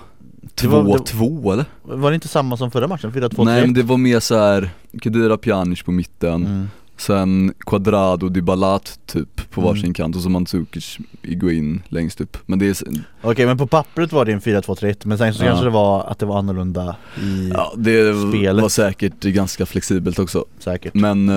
[0.67, 1.65] 2-2 eller?
[1.83, 3.11] Var det inte samma som förra matchen?
[3.11, 3.45] 4-2-3?
[3.45, 4.69] Nej men det var mer så här
[5.03, 6.67] Kedira Pjanic på mitten mm.
[6.97, 9.73] Sen Quadrado Dybalat typ på Mm.
[9.73, 12.75] varsin kant och så Mandzukic Iguain längst upp Men det är,
[13.21, 15.47] Okej men på pappret var det en 4-2-3-1 Men sen så Ja.
[15.47, 18.61] kanske det var att det var annorlunda i ja det Spelet.
[18.61, 21.29] var säkert ganska flexibelt också säkert Men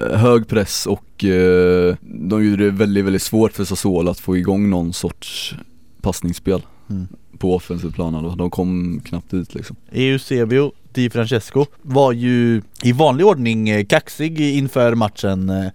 [0.00, 4.36] eh, hög press och eh, de gjorde det väldigt, väldigt svårt för Sassuolo att få
[4.36, 5.54] igång någon sorts
[6.02, 7.06] passningsspel Mm
[7.40, 8.36] på offensiv plan.
[8.38, 14.40] De kom knappt dit liksom Eusebio Di Francesco var ju i vanlig ordning eh, kaxig
[14.40, 15.70] inför matchen eh,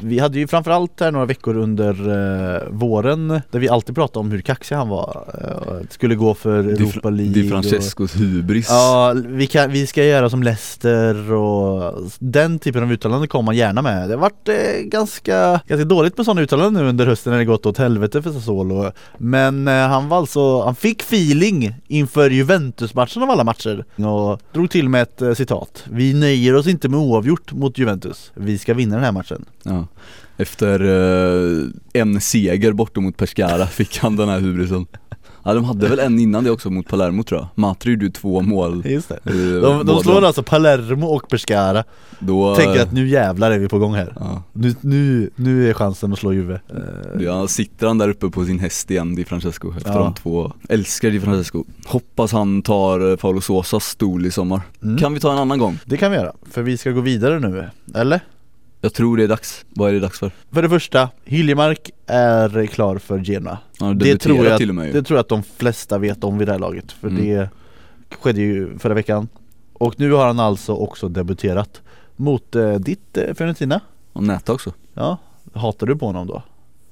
[0.00, 4.30] vi hade ju framförallt här några veckor under eh, våren där vi alltid pratade om
[4.30, 8.66] hur kaxig han var eh, Skulle gå för Di, Europa League Di Francescos hybris.
[8.68, 13.56] Ja, vi, kan, vi ska göra som Leicester och den typen av uttalanden kommer man
[13.56, 14.08] gärna med.
[14.08, 17.44] Det har varit eh, ganska, ganska dåligt med sådana uttalanden nu under hösten när det
[17.44, 18.92] gått åt helvete för Sassuolo.
[19.18, 24.70] Men eh, han var alltså, han fick feeling inför Juventus-matchen av alla matcher och drog
[24.70, 25.84] till med ett eh, citat.
[25.90, 29.86] Vi nöjer oss inte med oavgjort mot Juventus, vi ska vinna den här matchen Ja.
[30.36, 34.86] Efter eh, en seger borta mot Pescara fick han den här hybrisen
[35.44, 38.10] Ja de hade väl en innan det också mot Palermo tror jag Matri gjorde ju
[38.10, 40.00] två mål Just det i De, de båda.
[40.02, 41.84] slår alltså Palermo och Pescara
[42.18, 45.74] Då, Tänker att nu jävlar är vi på gång här ja, Nu, nu, nu är
[45.74, 49.24] chansen att slå Juve Eh, ja, sitter han där uppe på sin häst igen Di
[49.24, 49.98] Francesco efter Ja.
[49.98, 54.98] de två Älskar Di Francesco Hoppas han tar eh, Paolo Sosas stol i sommar Mm.
[54.98, 55.78] Kan vi ta en annan gång?
[55.84, 58.20] Det kan vi göra, för vi ska gå vidare nu, eller?
[58.80, 60.30] Jag tror det är dags, vad är det dags för?
[60.52, 63.58] För det första, Hiljemark är klar för Genoa.
[63.80, 64.92] Har det tror, jag, till och med ju.
[64.92, 67.24] det tror jag att de flesta vet om vid det här laget, för Mm.
[67.24, 67.48] det
[68.20, 69.28] skedde ju förra veckan.
[69.72, 71.80] Och nu har han alltså också debuterat
[72.16, 73.80] mot eh, ditt eh, Fiorentina.
[74.12, 74.72] Och Näta också.
[74.94, 75.18] Ja,
[75.54, 76.42] hatar du på honom då?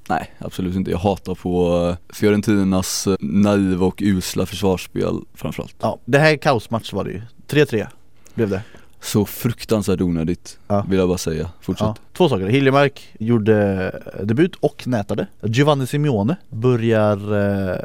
[0.09, 5.75] Nej absolut inte, jag hatar på eh, Fiorentinas eh, naiva och usla försvarsspel framförallt.
[5.81, 7.23] Ja, det här är kaosmatch var det ju.
[7.49, 7.87] 3-3
[8.35, 8.63] blev det
[9.01, 10.85] Så fruktansvärt onödigt, Ja.
[10.89, 11.51] vill jag bara säga.
[11.61, 11.87] Fortsätt.
[11.87, 12.47] Ja, två saker.
[12.47, 15.27] Hiljemark gjorde debut och nätade.
[15.43, 17.33] Giovanni Simeone börjar
[17.73, 17.77] eh,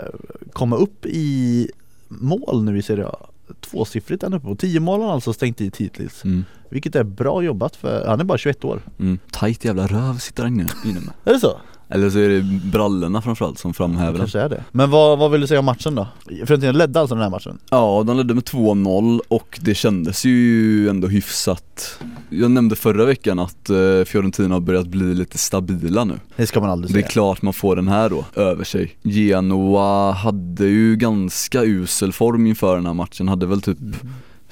[0.54, 1.70] komma upp i
[2.08, 3.16] mål nu i Serie A.
[3.62, 6.24] Tvåsiffrigt ända på 10 mål har han alltså stängt i hittills.
[6.24, 6.46] Mm.
[6.70, 8.82] Vilket är bra jobbat för han är bara 21 år.
[9.00, 9.20] Mm.
[9.32, 10.54] Tajt jävla röv sitter han
[10.86, 11.14] inne med.
[11.26, 11.58] Är det så?
[11.94, 14.64] Eller så är det brallorna framförallt som framhäver den Kanske är det.
[14.72, 16.08] Men vad, vad vill du säga om matchen då?
[16.28, 17.58] Fiorentina ledde alltså den här matchen?
[17.70, 23.40] Ja, de ledde med 2-0 och det kändes ju ändå hyfsat Jag nämnde förra veckan
[23.40, 23.76] att eh,
[24.06, 27.08] Fiorentina har börjat bli lite stabila nu Det ska man aldrig Det är säga.
[27.10, 32.76] klart man får den här då, över sig Genoa hade ju ganska usel form inför
[32.76, 33.78] den här matchen, hade väl typ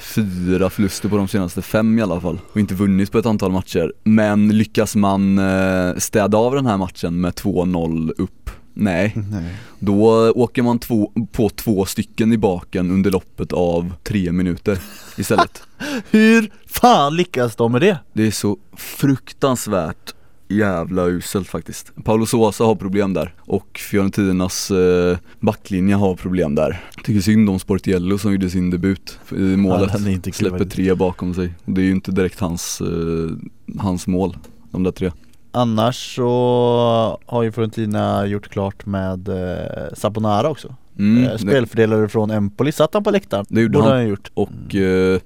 [0.01, 3.51] fyra förluster på de senaste fem i alla fall och inte vunnit på ett antal
[3.51, 3.93] matcher.
[4.03, 8.49] Men lyckas man eh, städa av den här matchen med 2-0 upp?
[8.73, 9.55] Nej, Nej.
[9.79, 14.79] då åker man två, på två stycken i baken under loppet av tre minuter
[15.17, 15.63] istället.
[16.11, 17.97] Hur fan lyckas de med det?
[18.13, 20.13] Det är så fruktansvärt
[20.57, 21.91] jävla uselt faktiskt.
[22.03, 26.83] Paolo Sosa har problem där och Fiorentinas eh, backlinje har problem där.
[27.03, 29.91] Tycker synd om Sportiello som gjorde sin debut i målet.
[30.25, 31.53] Ja, Släpper tre bakom sig.
[31.65, 34.37] Det är ju inte direkt hans, eh, hans mål,
[34.71, 35.11] de där tre.
[35.51, 42.31] Annars så har ju Fiorentina gjort klart med eh, Saponara också Mm, eh, Spelfördelare från
[42.31, 43.45] Empoli, satt han på läktaren?
[43.49, 43.97] Det gjorde Borde han.
[43.97, 45.19] han gjort Och eh,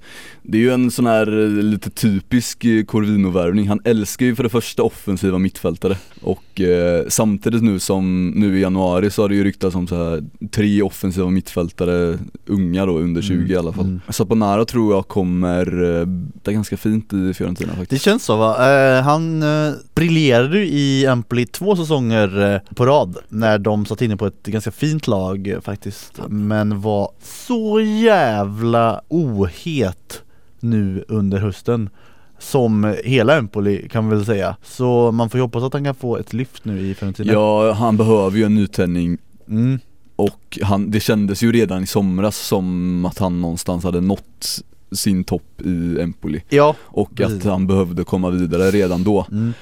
[0.48, 3.68] det är ju en sån här eh, lite typisk eh, Corvino-värvning.
[3.68, 8.60] Han älskar ju för det första offensiva mittfältare och eh, samtidigt nu som nu i
[8.62, 13.22] januari så har det ju ryktats om så här tre offensiva mittfältare, unga då under
[13.22, 13.84] 20 i alla fall.
[13.84, 14.00] mm.
[14.08, 15.66] Saponara tror jag kommer
[16.00, 16.06] eh,
[16.42, 18.04] det är ganska fint i Fiorentina Det faktiskt.
[18.04, 18.72] känns så va?
[18.72, 24.16] Eh, han eh, briljerade ju i Empoli två säsonger på rad när de satt inne
[24.16, 30.22] på ett ganska fint lag faktiskt Men var så jävla ohet
[30.60, 31.90] nu under hösten
[32.38, 35.94] Som hela Empoli kan man väl säga Så man får ju hoppas att han kan
[35.94, 39.78] få ett lyft nu i Fiorentina Ja, han behöver ju en nytändning mm.
[40.16, 45.24] och han, det kändes ju redan i somras som att han någonstans hade nått sin
[45.24, 49.26] topp i Empoli Ja, och att han behövde komma vidare redan då.
[49.30, 49.52] mm.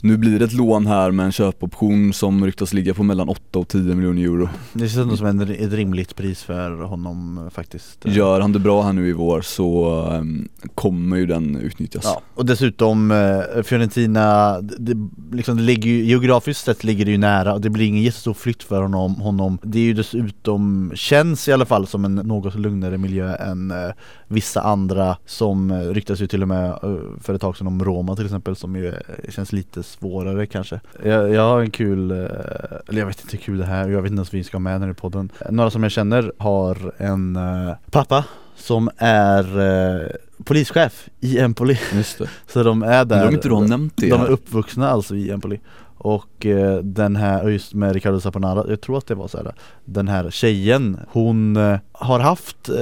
[0.00, 3.58] Nu blir det ett lån här med en köpoption som ryktas ligga på mellan 8
[3.58, 4.48] och 10 miljoner euro.
[4.72, 8.58] det känns ändå som en, ett rimligt pris för honom eh, faktiskt Gör han det
[8.58, 12.04] bra här nu i vår så ehm, kommer ju den utnyttjas.
[12.04, 14.96] Ja, och dessutom eh, Fiorentina, det,
[15.32, 18.34] liksom, det ligger ju, geografiskt sett ligger det ju nära och det blir ingen jättestor
[18.34, 19.58] flytt för honom, honom.
[19.62, 23.90] Det är ju dessutom, känns i alla fall som en något lugnare miljö än eh,
[24.28, 26.78] vissa andra som ryktas ju till och med
[27.20, 28.94] för ett tag sedan om Roma till exempel som ju
[29.28, 30.80] känns lite svårare kanske.
[31.04, 32.16] Jag, jag har en kul, eh,
[32.88, 34.44] eller jag vet inte hur kul det här är, jag vet inte ens om vi
[34.44, 35.32] ska ha med den i podden.
[35.50, 38.24] Några som jag känner har en eh, pappa
[38.56, 40.08] som är eh,
[40.44, 42.28] polischef i Empoli Just det.
[42.46, 45.30] Så de är där om inte du har nämnt det De är uppvuxna alltså i
[45.30, 45.60] Empoli
[45.98, 49.54] Och eh, den här, just med Ricardo Saponara, jag tror att det var så här.
[49.84, 52.74] Den här tjejen, hon eh, har haft eh,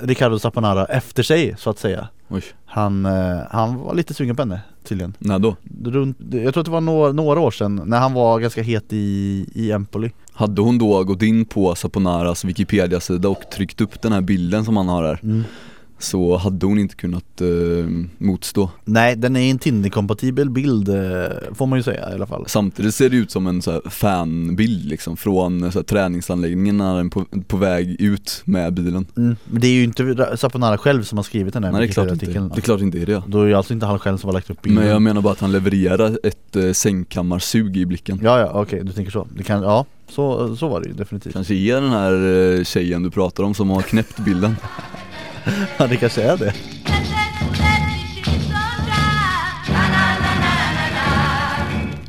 [0.00, 4.42] Ricardo Saponara efter sig så att säga Oj, Han, eh, han var lite sugen på
[4.42, 5.14] henne tydligen.
[5.18, 5.56] När då?
[5.84, 8.92] Runt, Jag tror att det var några, några år sedan när han var ganska het
[8.92, 10.10] i, i Empoli.
[10.32, 14.76] Hade hon då gått in på Saponaras Wikipedia-sida och tryckt upp den här bilden som
[14.76, 15.44] han har här
[15.98, 17.46] så hade hon inte kunnat eh,
[18.18, 18.70] motstå.
[18.84, 20.94] Nej den är en Tinder-kompatibel bild eh,
[21.54, 23.90] får man ju säga i alla fall Samtidigt ser det ut som en så här
[23.90, 28.74] fanbild liksom från eh, så här, träningsanläggningen när den är på, på väg ut med
[28.74, 29.06] bilen.
[29.16, 29.36] mm.
[29.44, 31.92] Men det är ju inte Saponara själv som har skrivit den här Nej det är
[31.92, 33.22] klart inte, det är klart inte är det.
[33.26, 35.22] Då är det alltså inte han själv som har lagt upp bilden Men jag menar
[35.22, 38.20] bara att han levererar ett eh, sängkammarsug i blicken.
[38.22, 41.32] Ja ja okej du tänker så, det kan, ja så, så var det ju definitivt
[41.32, 42.12] Kanske är den här
[42.58, 44.56] eh, tjejen du pratar om som har knäppt bilden.
[45.78, 46.52] Ja det kanske är det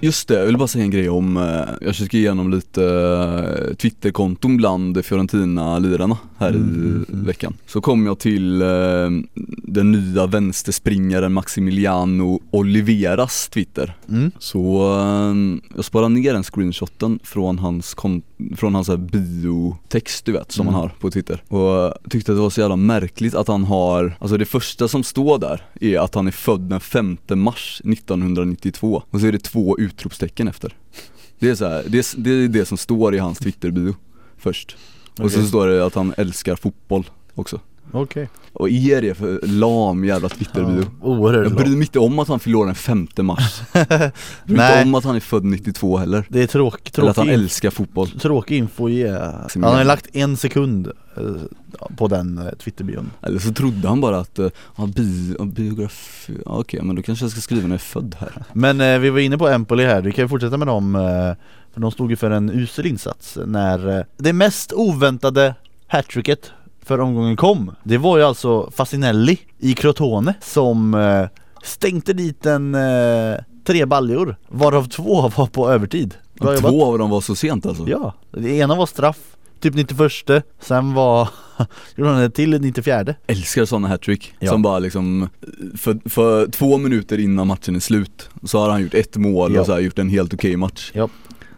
[0.01, 1.43] Just det, jag vill bara säga en grej om, eh,
[1.81, 7.53] jag försöker igenom lite eh, Twitterkonton bland Fiorentina-lirarna här Mm, i veckan.
[7.65, 8.67] Så kom jag till eh,
[9.63, 13.95] den nya vänsterspringaren Maximiliano Oliveras Twitter.
[14.09, 14.31] mm.
[14.39, 14.83] Så
[15.75, 18.21] jag sparade ner den screenshoten från hans, kon-
[18.55, 20.73] från hans så biotext du vet som Mm.
[20.73, 21.43] han har på Twitter.
[21.47, 25.03] Och tyckte att det var så jävla märkligt att han har, alltså det första som
[25.03, 29.39] står där är att han är född den 5 mars 1992 och så är det
[29.43, 30.75] två utropstecken efter.
[31.39, 33.95] Det är så här, det, är, det är det som står i hans Twitter-bio
[34.37, 34.77] först.
[35.11, 35.47] Och så Okej.
[35.49, 37.59] står det att han älskar fotboll också.
[37.91, 40.83] Okej Och är det för lam jävla Twitter-bio?
[41.01, 43.61] ja, Oerhört Jag bryr mig inte om att han fyller år den 5 mars.
[43.73, 43.87] Jag
[44.45, 46.25] bryr mig inte om att han är född 92 heller.
[46.29, 48.09] Det är tråk, Eller att han älskar fotboll.
[48.09, 49.09] tråkig info att ge.
[49.53, 51.23] Han har lagt en sekund eh,
[51.97, 53.11] på den eh, Twitterbion.
[53.21, 54.39] Eller så trodde han bara att,
[54.77, 57.77] ja, bi, ja, biografi, ja, okej men då kanske jag ska skriva när jag är
[57.77, 58.43] född här.
[58.53, 61.01] Men eh, vi var inne på Empoli här, vi kan ju fortsätta med dem eh,
[61.73, 65.55] För de stod ju för en usel insats när eh, det mest oväntade
[65.87, 66.51] hattricket
[66.87, 71.25] för omgången kom Det var ju alltså Fasinelli i Crotone som eh,
[71.63, 73.35] stänkte dit en eh,
[73.67, 76.71] tre baljor Varav två var på övertid Bra jobbat.
[76.71, 77.89] Två av dem var så sent alltså?
[77.89, 79.17] Ja, det ena var straff,
[79.59, 80.11] typ 91
[80.61, 81.29] Sen var,
[81.95, 84.51] gjorde han det till 94 Älskar sådana hattrick Ja.
[84.51, 85.29] som bara liksom
[85.77, 89.59] för, för två minuter innan matchen är slut så har han gjort ett mål Ja.
[89.59, 91.09] och så här, gjort en helt okej match Ja.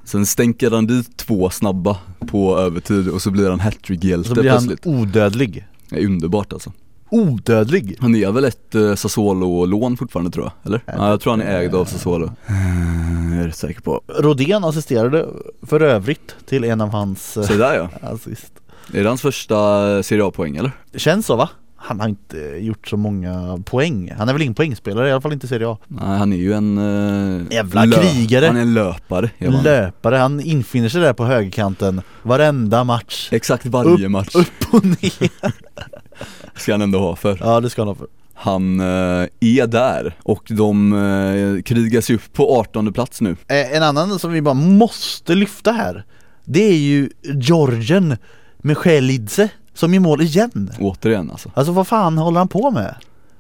[0.10, 4.50] Sen stänker han dit två snabba på övertid och så blir han hattrick-hjälte Så blir
[4.52, 6.72] han plötsligt odödlig Det är underbart alltså
[7.10, 7.98] Odödlig!
[8.00, 10.84] Han är väl ett eh, Sassuolo-lån fortfarande tror jag, eller?
[10.86, 14.64] Jag Ja, jag tror han är ägd av Sassuolo Eh, Jag är säker på Rodén
[14.64, 15.26] assisterade
[15.62, 18.54] för övrigt till en av hans eh, Så där ja, assist
[18.94, 20.72] är det hans första eh, Serie A-poäng eller?
[20.96, 21.50] Känns så va?
[21.82, 24.14] Han har inte gjort så många poäng.
[24.18, 25.78] Han är väl ingen poängspelare, i alla fall inte Serie A.
[25.88, 28.46] Nej han är ju en eh, Jävla krigare.
[28.46, 29.64] Han är en löpare är.
[29.64, 33.30] Löpare, han infinner sig där på högerkanten Varenda match.
[33.32, 34.36] Exakt varje Upp- match.
[34.36, 35.32] Upp och ner.
[36.60, 37.38] Ska han ändå ha för.
[37.42, 38.08] Ja det ska han ha för.
[38.34, 38.86] Han eh,
[39.40, 43.36] är där och de eh, krigar sig upp på 18 plats nu.
[43.48, 46.06] Eh, En annan som vi bara måste lyfta här
[46.46, 48.18] Det är ju Georgen
[48.58, 50.72] Michelidze som är mål igen.
[50.80, 51.52] Återigen alltså.
[51.54, 52.96] Alltså vad fan håller han på med?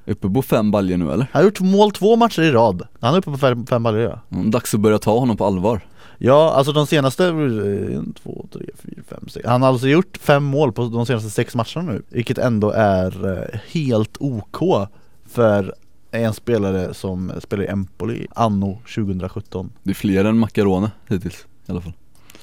[0.05, 1.27] Uppe på fem baljor nu eller?
[1.31, 2.87] Han har gjort mål två matcher i rad.
[2.99, 4.19] Han är uppe på fem, fem baljor ja.
[4.37, 5.81] Mm, Dags att börja ta honom på allvar.
[6.17, 9.47] Ja, alltså de senaste, eh, en, två, tre, fyra, fem, sex.
[9.47, 13.37] Han har alltså gjort fem mål på de senaste sex matcherna nu Vilket ändå är
[13.37, 14.87] eh, helt OK
[15.29, 15.73] för
[16.11, 21.71] en spelare som spelar i Empoli anno 2017 Det är fler än Macarone hittills i
[21.71, 21.93] alla fall.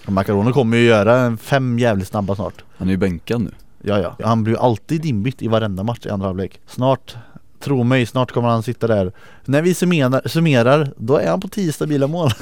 [0.07, 2.65] Och Macaroni kommer ju göra en fem jävligt snabba snart.
[2.77, 3.51] Han är ju bänkad nu
[3.83, 6.61] Ja ja, han blir ju alltid inbytt i varenda match i andra halvlek.
[6.67, 7.17] Snart,
[7.67, 9.13] tro mig, snart kommer han sitta där.
[9.45, 12.31] När vi summerar, summerar då är han på tio stabila mål.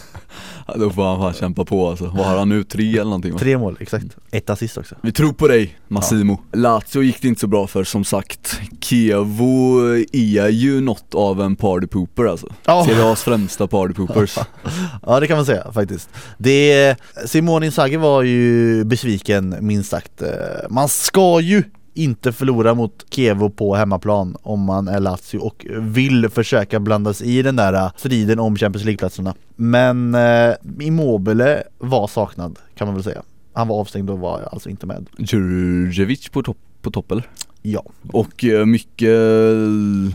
[0.67, 2.65] Ja, Då får han fan kämpa på alltså, vad har han nu?
[2.65, 3.39] Tre eller någonting va?
[3.39, 4.07] Tre mål, exakt.
[4.31, 4.95] Ett assist också.
[5.03, 6.41] Vi tror på dig Massimo.
[6.53, 8.61] Lazio gick det inte så bra för som sagt.
[8.81, 9.81] Kevo
[10.13, 12.47] är ju något av en partypooper alltså.
[12.65, 12.85] Ja.
[12.85, 14.39] Serie A's främsta partypoopers.
[15.07, 16.09] Ja det kan man säga faktiskt.
[16.39, 20.23] Det, Simone Inzaghi var ju besviken minst sagt.
[20.23, 20.29] Eh,
[20.71, 21.63] Man ska ju
[21.95, 27.43] inte förlora mot Kevo på hemmaplan om man är Lazio och vill försöka blandas i
[27.43, 29.35] den där eh, striden om Champions League-platserna.
[29.57, 33.23] Men eh, Immobile var saknad kan man väl säga.
[33.53, 35.07] Han var avstängd och var alltså inte med.
[35.19, 37.29] Djurdjevic på topp, på topp eller?
[37.63, 39.19] Ja, Och eh, mycket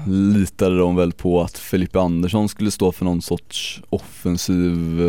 [0.08, 5.02] litade de väl på att Felipe Andersson skulle stå för någon sorts offensiv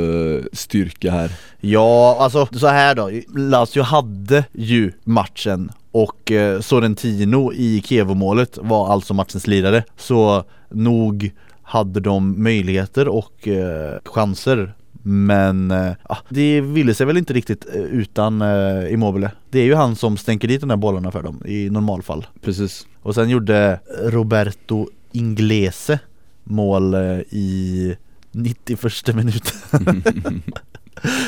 [0.52, 1.32] styrka här.
[1.60, 3.10] Ja, alltså så här då.
[3.36, 9.84] Lazio hade ju matchen och eh, Sorrentino i Kevo-målet var alltså matchens lirare.
[9.96, 11.30] Så nog
[11.62, 14.74] hade de möjligheter och eh, chanser.
[15.02, 19.30] Men eh, ja, det ville sig väl inte riktigt utan eh, Immobile.
[19.50, 22.26] Det är ju han som stänker dit de där bollarna för dem i normalfall.
[22.40, 25.98] Precis Och sen gjorde Roberto Inglese
[26.44, 26.94] mål
[27.30, 27.96] i
[28.32, 30.02] 91 minuten.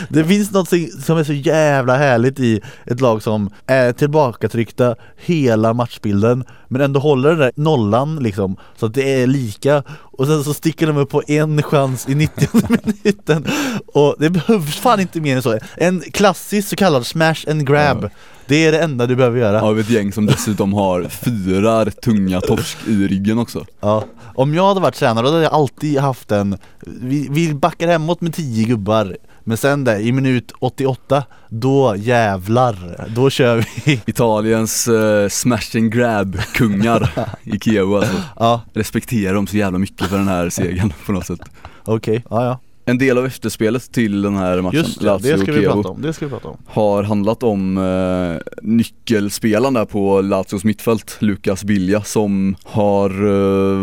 [0.09, 4.95] Det finns något som- är så jävla härligt i ett lag som är tillbakatryckta
[5.25, 9.83] hela matchbilden men ändå håller den där nollan liksom så att det är lika.
[9.89, 12.49] Och sen så sticker de upp på en chans i 90
[13.03, 13.47] minuten.
[13.87, 15.59] Och det behövs fan inte mer än så.
[15.77, 18.09] En klassisk så kallad smash and grab.
[18.47, 19.63] Det är det enda du behöver göra.
[19.63, 23.67] Av ett gäng som dessutom har fyra tunga torsk i ryggen också.
[23.81, 27.89] Ja, om jag hade varit tränare då hade jag alltid haft en Vi, vi backar
[27.89, 33.93] hemåt med 10 gubbar Men sen där i minut 88 Då jävlar, då kör vi.
[34.07, 38.15] Italiens eh, smash and grab kungar i Kiev alltså.
[38.39, 41.41] Ja, Respekterar dem så jävla mycket för den här segern på något sätt.
[41.85, 42.59] Okej, ja ja.
[42.85, 45.89] En del av efterspelet till den här matchen, Just det, Lazio det ska vi prata
[45.89, 46.57] om, det ska vi prata om.
[46.67, 53.79] Har handlat om eh, nyckelspelaren där på Lazios mittfält, Lukas Bilja, som har eh,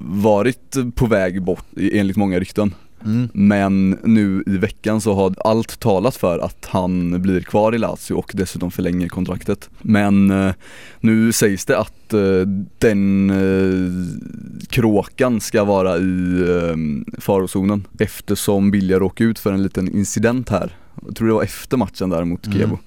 [0.00, 2.74] varit på väg bort enligt många rykten.
[3.04, 3.28] Mm.
[3.32, 8.14] Men nu i veckan så har allt talat för att han blir kvar i Lazio
[8.14, 9.70] och dessutom förlänger kontraktet.
[9.82, 10.54] Men eh,
[11.00, 12.20] nu sägs det att eh,
[12.78, 13.92] den eh,
[14.68, 16.44] kråkan ska vara i
[17.18, 20.76] farozonen eftersom Bilja råkade ut för en liten incident här.
[21.06, 22.58] Jag tror det var efter matchen där mot Mm.
[22.58, 22.78] Kevo.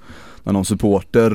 [0.43, 1.31] När någon supporter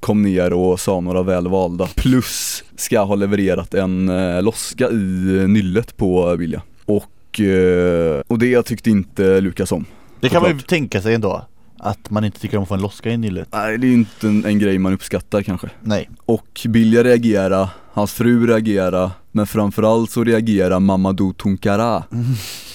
[0.00, 5.96] kom ner och sa några välvalda plus ska ha levererat en eh, loska i nyllet
[5.96, 6.62] på Bilja.
[6.84, 7.04] Och,
[7.40, 9.84] eh, och det tyckte inte Lukas om.
[10.20, 11.46] Det kan man ju tänka sig ändå
[11.78, 14.28] Att man inte tycker om att få en loska i nyllet Nej det är inte
[14.28, 15.70] en, en grej man uppskattar kanske.
[15.80, 22.04] Nej Och Bilja reagera, hans fru reagera, men framförallt så reagerar Mamadou Tunkara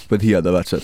[0.07, 0.83] på ett hedervärt sätt.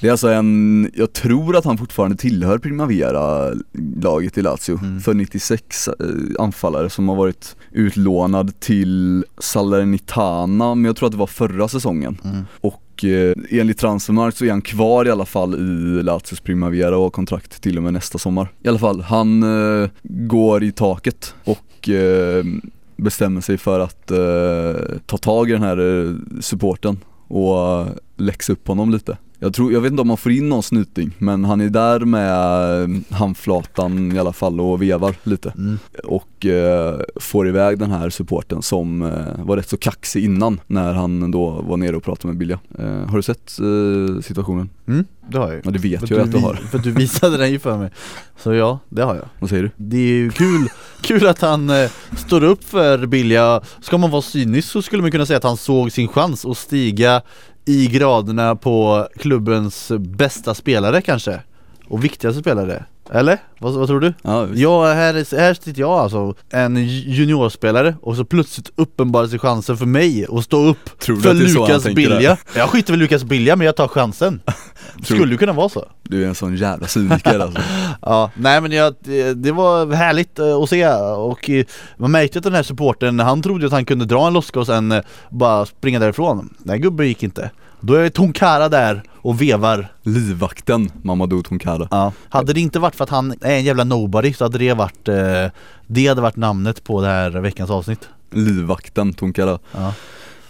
[0.00, 5.00] Det är alltså en, jag tror att han fortfarande tillhör Primavera-laget i Lazio, Mm.
[5.00, 5.94] för 96 eh,
[6.38, 12.18] anfallare som har varit utlånad till Salernitana, men jag tror att det var förra säsongen.
[12.24, 12.44] mm.
[12.60, 16.96] Och och eh, enligt Transfermarkt så är han kvar i alla fall i Lazios Primavera
[16.96, 18.48] och har kontrakt till och med nästa sommar.
[18.62, 22.44] I alla fall, han eh, går i taket och eh,
[22.96, 27.86] bestämmer sig för att eh, ta tag i den här eh, supporten och eh,
[28.16, 29.16] läxa upp honom lite.
[29.44, 32.00] Jag, tror, jag vet inte om man får in någon snyting men han är där
[32.00, 35.78] med eh, handflatan i alla fall och vevar lite Mm.
[36.04, 40.92] och eh, får iväg den här supporten som eh, var rätt så kaxig innan när
[40.94, 42.58] han då var nere och pratade med Bilja.
[42.78, 44.68] Eh, har du sett eh, situationen?
[44.86, 45.60] Mm, det har jag ju.
[45.64, 46.54] Ja det vet För jag att du har.
[46.54, 47.90] För att du visade den ju för mig.
[48.38, 49.24] Så ja, det har jag.
[49.38, 49.70] Vad säger du?
[49.76, 50.68] Det är ju kul,
[51.00, 53.60] kul att han eh, står upp för Bilja.
[53.80, 56.58] Ska man vara cynisk så skulle man kunna säga att han såg sin chans att
[56.58, 57.22] stiga
[57.64, 61.40] i graderna på klubbens bästa spelare kanske.
[61.88, 62.84] Och viktigaste spelare.
[63.12, 63.38] Eller?
[63.58, 64.14] Vad, vad tror du?
[64.22, 64.62] Ja, visst.
[64.62, 69.76] Ja, här, är- här sitter jag alltså, en juniorspelare och så plötsligt uppenbarar sig chansen
[69.76, 71.84] för mig att stå upp Tror du för det Lukas?
[71.84, 72.36] Bilja.
[72.56, 74.40] Jag skiter väl Lukas Bilja men jag tar chansen.
[75.02, 75.84] Skulle ju kunna vara så.
[76.08, 77.60] Du är en sån jävla cyniker alltså.
[78.02, 81.64] Ja, nej men jag, det, det var härligt eh, att se och eh,
[81.96, 84.66] man märkte att den här supporten, han trodde att han kunde dra en loska och
[84.66, 86.54] sen eh, bara springa därifrån.
[86.58, 87.50] Den gubben gick inte.
[87.80, 89.88] Då är Tonkara där och vevar.
[90.02, 91.88] Livvakten Mamadou Tonkara.
[91.90, 92.12] Ja.
[92.28, 95.08] Hade det inte varit för att han är en jävla nobody så hade det varit,
[95.08, 95.46] eh,
[95.86, 98.08] det hade varit namnet på det här veckans avsnitt.
[98.30, 99.58] Livvakten Tonkara.
[99.72, 99.92] Ja.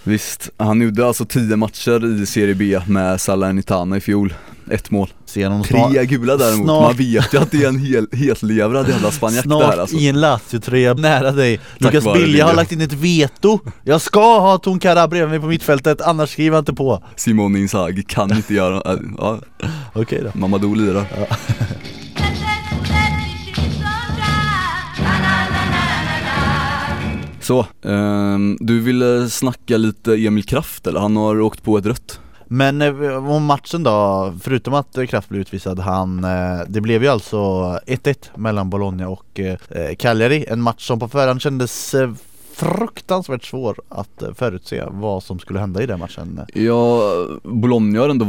[0.03, 4.35] Visst, han gjorde alltså 10 matcher i Serie B med Salernitana i fjol.
[4.71, 5.09] Ett mål.
[5.27, 8.89] Ser honom Tre gula däremot, snart- man vet ju att det är en hel, hellevrad
[8.89, 9.97] jävla spanjack det här snart alltså.
[9.97, 11.61] i en Lazio-tröja nära dig.
[11.79, 13.59] Lukas vare Bilja har lagt in ett veto.
[13.85, 17.03] Jag ska ha Tonkara bredvid mig på mittfältet, annars skriver jag inte på.
[17.17, 19.39] Simone Inzaghi kan inte göra, äh, ja,
[19.95, 20.39] Okej då.
[20.39, 21.05] Mamadou lirar.
[27.41, 31.01] Så, ehm, du ville snacka lite Emil Kraft eller?
[31.01, 32.21] Han har åkt på ett rött.
[32.47, 37.09] Men eh, om matchen då, förutom att Kraft blev utvisad, han, eh, det blev ju
[37.09, 37.37] alltså
[37.87, 41.95] 1-1 mellan Bologna och eh, Cagliari, en match som på förhand kändes
[42.57, 46.41] fruktansvärt svår att eh, förutse vad som skulle hända i den matchen.
[46.55, 47.01] Ja,
[47.43, 48.25] Bologna har ändå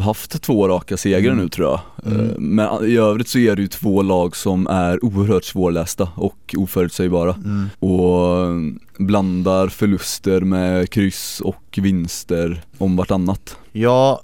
[0.00, 1.44] haft två raka segrar Mm.
[1.44, 1.80] nu tror jag.
[2.12, 2.26] Mm.
[2.30, 6.54] Eh, Men i övrigt så är det ju två lag som är oerhört svårlästa och
[6.58, 7.34] oförutsägbara.
[7.44, 7.66] Mm.
[7.78, 8.54] Och eh,
[8.98, 13.56] blandar förluster med kryss och vinster om vartannat.
[13.72, 14.22] Ja,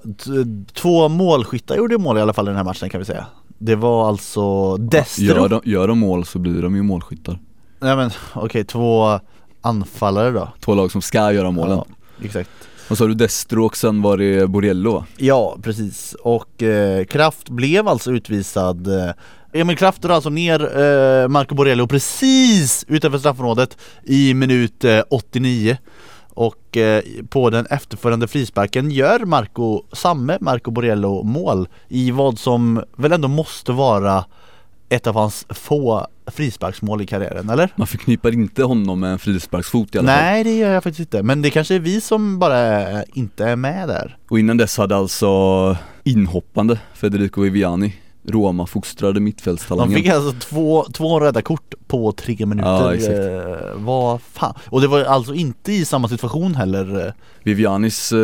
[0.74, 3.26] två målskyttar gjorde mål i alla fall i den här matchen kan vi säga.
[3.58, 7.38] Det var alltså Destro, Gör de, gör de mål så blir de ju målskyttar.
[7.80, 9.20] Nej men okej två
[9.60, 10.48] anfallare då.
[10.60, 11.76] Två lag som ska göra målen.
[11.76, 11.86] Ja,
[12.24, 12.50] exakt.
[12.90, 15.04] Och så har du Destro och sen var det Borello?
[15.16, 16.16] Ja, precis.
[16.22, 19.12] Och eh, Kraft blev alltså utvisad eh,
[19.52, 25.78] Emil Kraft drar alltså ner eh, Marco Borello precis utanför straffområdet i minut eh, 89
[26.34, 32.84] och eh, på den efterföljande frisparken gör Marco, samme Marco Borello mål i vad som
[32.96, 34.24] väl ändå måste vara
[34.90, 37.72] ett av hans få frisparksmål i karriären, eller?
[37.76, 40.22] Man förknippar inte honom med en frisparksfot i alla fall.
[40.22, 41.22] Nej, det gör jag faktiskt inte.
[41.22, 44.16] Men det kanske är vi som bara inte är med där.
[44.30, 50.84] Och innan dess hade alltså inhoppande Federico Viviani Roma fostrade De mittfältstalangen fick alltså två,
[50.92, 52.94] två röda kort på tre minuter.
[52.94, 54.54] Ja, eh, vad fan.
[54.66, 57.06] Och det var alltså inte i samma situation heller.
[57.06, 57.12] eh,
[57.42, 58.16] Vivianis eh,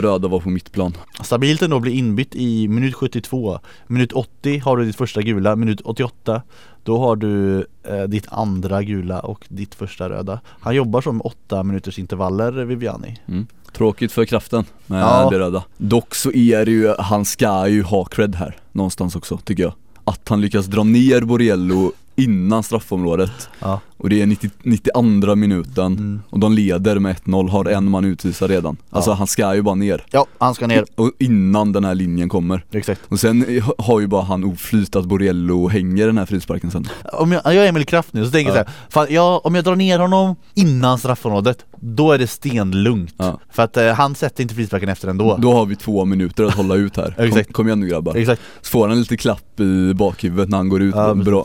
[0.00, 3.58] röda var på mittplan Stabilt ändå bli inbytt i minut 72.
[3.86, 6.42] Minut 80 har du ditt första gula, minut 88
[6.84, 10.40] då har du eh, ditt andra gula och ditt första röda.
[10.46, 13.16] Han jobbar som åtta minuters intervaller Viviani.
[13.28, 13.46] mm.
[13.76, 15.28] Tråkigt för kraften med Ja.
[15.30, 19.38] det röda Dock så är det ju, han ska ju ha cred här någonstans också
[19.38, 19.72] tycker jag
[20.04, 23.80] Att han lyckas dra ner Borello innan straffområdet Ja.
[23.96, 26.20] Och det är 90, 92 minuten Mm.
[26.30, 29.14] och de leder med 1-0, har en man utvisad redan Alltså Ja.
[29.14, 30.84] han ska ju bara ner ja, han ska ner.
[30.94, 33.00] Och innan den här linjen kommer Exakt.
[33.08, 37.32] Och sen har ju bara han oflyt att Borello hänger den här frisparken sen Om
[37.32, 38.64] jag, jag är Emil Kraft nu så tänker jag Ja.
[38.64, 38.70] så
[39.00, 43.14] här, fan, ja, om jag drar ner honom innan straffområdet, då är det stenlugnt.
[43.16, 43.40] Ja.
[43.50, 45.36] För att eh, han sätter inte frisparken efter ändå.
[45.40, 47.52] Då har vi två minuter att hålla ut här, kom, Exakt.
[47.52, 48.42] kom igen nu grabbar Exakt.
[48.62, 51.24] Så får han lite klapp i bakhuvudet när han går ut, Ja, precis.
[51.24, 51.44] bra,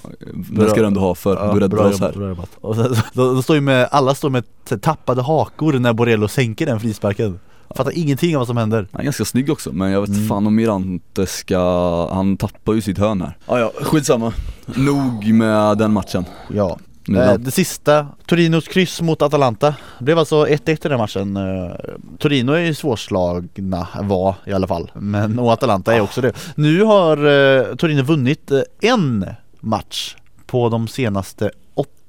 [0.52, 2.58] det ska du ändå ha för, Ja, du räddar bra oss här bra jobbat.
[2.62, 4.44] Och sen, så, då, då står ju med, alla står med
[4.82, 7.40] tappade hakor när Borello sänker den frisparken.
[7.76, 8.88] Fattar ingenting av vad som händer.
[8.92, 10.30] Han är ganska snygg också men jag vet inte Mm.
[10.30, 14.34] fan om Mirante ska, han tappar ju sitt hörn här ah, ja, skitsamma
[14.66, 16.78] Nog med den matchen Ja.
[17.18, 19.76] Eh, det sista, Torinos kryss mot Atalanta.
[19.98, 21.38] Det blev alltså 1-1 i den matchen.
[21.38, 21.72] Eh,
[22.18, 24.92] Torino är ju svårslagna, var i alla fall.
[24.94, 26.34] Men, och Atalanta är också det.
[26.56, 29.26] Nu har eh, Torino vunnit eh, en
[29.60, 30.16] match
[30.46, 31.52] på de senaste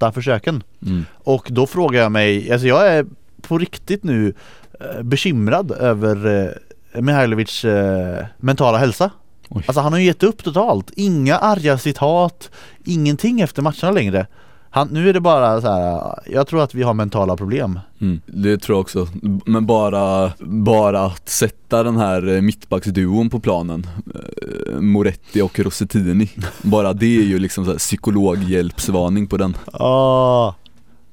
[0.01, 0.63] åtta försöken.
[0.87, 1.05] mm.
[1.25, 3.07] Och då frågar jag mig, alltså jag är
[3.43, 4.35] på riktigt nu
[4.81, 6.47] eh, bekymrad över
[6.93, 9.11] eh, Mihailovic eh, mentala hälsa.
[9.49, 9.65] Oj.
[9.67, 10.91] Alltså han har ju gett upp totalt.
[10.97, 12.51] Inga arga citat,
[12.85, 14.27] ingenting efter matcherna längre.
[14.73, 16.19] Han, nu är det bara så här.
[16.27, 17.81] jag tror att vi har mentala problem.
[18.01, 19.09] Mm, det tror jag också,
[19.47, 26.31] men bara, bara att sätta den här eh, mittbacksduon på planen eh, Moretti och Rossettini
[26.63, 29.57] Bara det är ju liksom så här psykologhjälpsvarning på den.
[29.73, 30.55] Åh,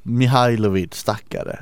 [0.04, 1.60] Mihailovic, stackare.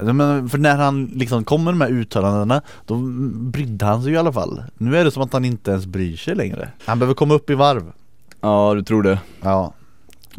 [0.00, 2.96] Men för när han liksom kommer med uttalandena Då
[3.32, 4.62] brydde han sig ju i alla fall.
[4.78, 6.68] Nu är det som att han inte ens bryr sig längre.
[6.84, 7.92] Han behöver komma upp i varv.
[8.40, 9.18] Ja du tror det.
[9.40, 9.72] Ja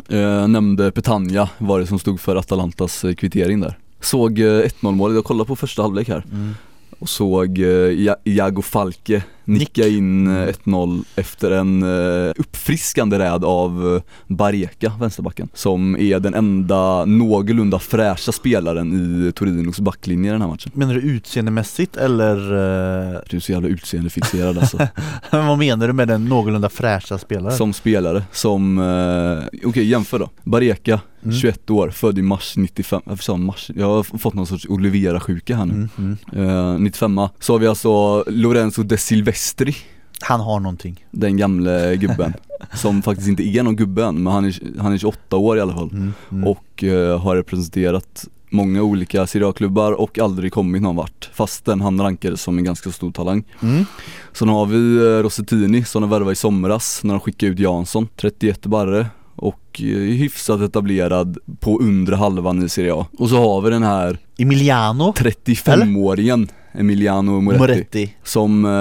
[0.08, 4.92] eh, Nämnde Petagna var det som stod för Atalantas eh, kvittering där Såg eh, 1-0
[4.92, 6.56] målet, jag kollade på första halvlek här mm.
[7.00, 9.94] och såg eh, Iago Falke nicka Nick.
[9.94, 16.34] in eh, 1-0 efter en eh, uppfriskande räd av eh, Bareka, vänsterbacken Som är den
[16.34, 18.94] enda någorlunda fräscha spelaren
[19.28, 23.52] i Torinos backlinje i den här matchen Menar du utseendemässigt eller eh, Du är så
[23.52, 24.78] jävla utseendefixerad alltså
[25.32, 27.58] vad menar du med den någorlunda fräscha spelaren?
[27.58, 31.36] Som spelare, som, eh, okej jämför då Bareka, Mm.
[31.36, 33.72] 21 år, född i mars 95, varför sa jag mars?
[33.76, 36.50] Jag har fått någon sorts Olivera-sjuka här nu mm, mm.
[36.50, 38.98] eh, 95 Så har vi alltså Lorenzo De
[39.40, 39.76] Silvestri
[40.22, 41.06] Han har någonting.
[41.12, 42.34] Den gamle gubben
[42.74, 45.62] Som faktiskt inte är någon gubbe än, men han är, han är 28 år i
[45.62, 45.90] alla fall.
[45.92, 46.48] Mm, mm.
[46.48, 52.02] Och eh, har representerat många olika Serie A-klubbar och aldrig kommit någon vart Fastän han
[52.02, 53.44] rankades som en ganska stor talang.
[53.62, 53.86] Mm.
[54.34, 58.08] Sen har vi eh, Rossettini som de värvade i somras när de skickade ut Jansson
[58.16, 63.06] 31 barre och eh, hyfsat etablerad på undre halvan i Serie A.
[63.18, 65.14] Och så har vi den här Emiliano.
[65.18, 68.16] 35-åringen Emiliano Moretti, Moretti.
[68.24, 68.72] Som eh,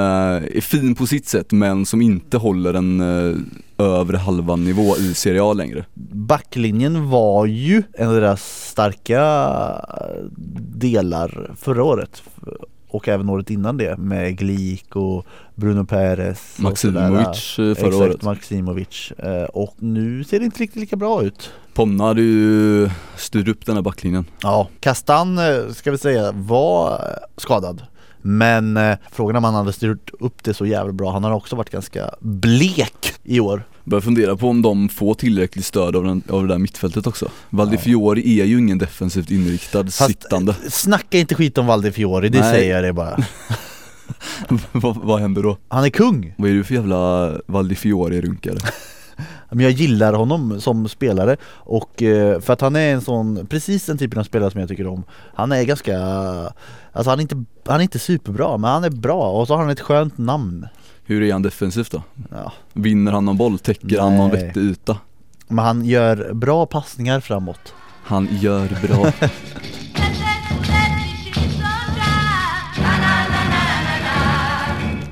[0.56, 3.36] är fin på sitt sätt men som inte håller en eh,
[3.78, 5.84] övre halvan nivå i Serie A längre.
[6.12, 9.22] Backlinjen var ju en av deras starka
[10.76, 12.22] delar förra året
[12.88, 17.94] och även året innan det med Glik och Bruno Perez och Maximovic eh, förra Exakt,
[17.94, 18.22] året.
[18.22, 19.12] Maximovic.
[19.18, 21.50] Eh, och nu ser det inte riktigt lika bra ut.
[21.74, 24.24] Ponna hade ju styrt upp den här backlinjen.
[24.42, 27.00] Ja, Kastan eh, ska vi säga var
[27.36, 27.82] skadad
[28.28, 31.30] men eh, frågan är om han hade styrt upp det så jävla bra, han har
[31.30, 36.04] också varit ganska blek i år Börjar fundera på om de får tillräckligt stöd av,
[36.04, 40.70] den, av det där mittfältet också Valdifiori är ju ingen defensivt inriktad Fast, sittande eh,
[40.70, 42.52] Snacka inte skit om Valde Fiori, det Nej.
[42.52, 43.18] säger jag det bara
[44.72, 45.58] vad, vad händer då?
[45.68, 46.34] Han är kung!
[46.38, 48.58] Vad är du för jävla Valdifiori-runkare?
[49.50, 53.86] Men jag gillar honom som spelare och eh, för att han är en sån, precis
[53.86, 55.04] den typen av spelare som jag tycker om
[55.34, 55.98] Han är ganska,
[56.92, 59.60] alltså han är inte, han är inte superbra men han är bra och så har
[59.60, 60.66] han ett skönt namn
[61.04, 62.02] Hur är han defensivt då?
[62.30, 62.52] ja.
[62.72, 63.58] Vinner han någon boll?
[63.58, 64.46] Täcker han någon Nej.
[64.46, 64.96] vettig yta?
[65.48, 69.12] Men han gör bra passningar framåt Han gör bra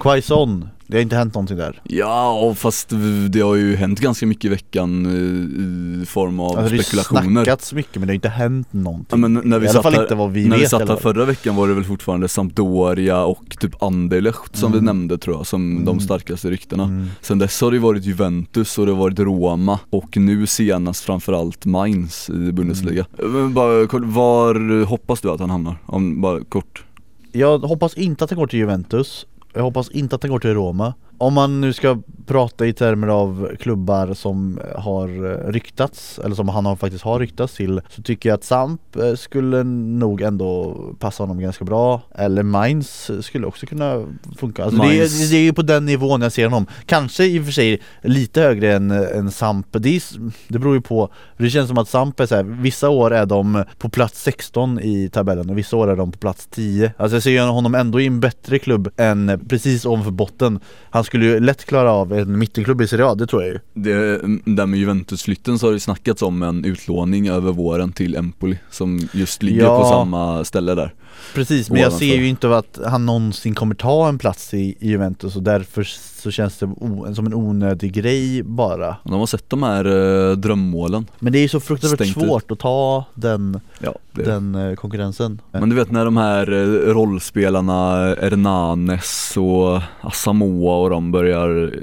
[0.01, 2.93] Quaison, det har inte hänt någonting där Ja, och fast
[3.31, 7.21] det har ju hänt ganska mycket i veckan eh, i form av alltså, Det spekulationer
[7.23, 9.83] har snackats mycket men det har inte hänt någonting Ja, men när vi I alla
[9.83, 11.85] fall här, inte vad vi när vet vi satt här förra veckan var det väl
[11.85, 14.81] fortfarande Sampdoria och typ Anderlecht som Mm.
[14.81, 16.01] vi nämnde tror jag som de Mm.
[16.01, 17.07] starkaste ryktena mm.
[17.21, 21.65] Sen dess har det varit Juventus och det har varit Roma och nu senast framförallt
[21.65, 23.33] Mainz i Bundesliga Mm.
[23.33, 25.77] Men bara var hoppas du att han hamnar?
[25.87, 26.85] Om, bara kort
[27.33, 29.27] Jag hoppas inte att han går till Juventus
[29.57, 30.95] jag hoppas inte att han går till Roma.
[31.19, 36.49] Om man nu ska prata i termer av klubbar som har eh, ryktats Eller som
[36.49, 40.77] han har, faktiskt har ryktats till Så tycker jag att Samp eh, skulle nog ändå
[40.99, 42.01] passa honom ganska bra.
[42.15, 44.07] Eller Mainz skulle också kunna
[44.39, 44.65] funka.
[44.65, 46.67] Alltså det, är, det är ju på den nivån jag ser honom.
[46.87, 49.67] Kanske i och för sig lite högre än, än Samp.
[49.71, 50.03] Det, är,
[50.49, 51.09] det beror ju på.
[51.37, 54.81] Det känns som att Samp är så här, vissa år är de på plats 16
[54.81, 58.01] i tabellen och vissa år är de på plats 10 Alltså jag ser honom ändå
[58.01, 60.61] i en bättre klubb än precis ovanför botten.
[60.91, 63.59] Han skulle ju lätt klara av en mittenklubb i Serie A, det tror jag ju.
[63.75, 64.21] Det,
[64.57, 68.59] Där med Juventus-flytten så har det ju snackats om en utlåning över våren till Empoli
[68.71, 69.81] Som just ligger Ja.
[69.81, 70.95] på samma ställe där.
[71.35, 74.89] Precis, men jag ser ju inte att han någonsin kommer ta en plats i, i
[74.89, 75.83] Juventus och därför
[76.27, 76.69] så känns det
[77.15, 78.97] som en onödig grej bara.
[79.05, 79.85] De har sett de här
[80.31, 81.07] eh, drömmålen.
[81.19, 82.23] Men det är ju så fruktansvärt Stängt ut.
[82.29, 85.41] svårt att ta den, Ja, den eh, konkurrensen.
[85.53, 87.75] Men du vet när de här eh, rollspelarna
[88.21, 91.81] Hernanes och Asamoah och de börjar eh,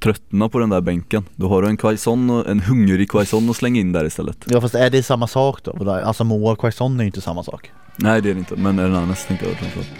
[0.00, 3.56] tröttna på den där bänken Då har du en Quaison, och- en hungrig Quaison att
[3.56, 4.36] slänga in där istället.
[4.50, 6.24] Ja fast är det samma sak då?
[6.24, 7.70] Moa och Quaison är ju inte samma sak.
[7.96, 9.90] Nej det är det inte, men Hernanes tänkte jag framförallt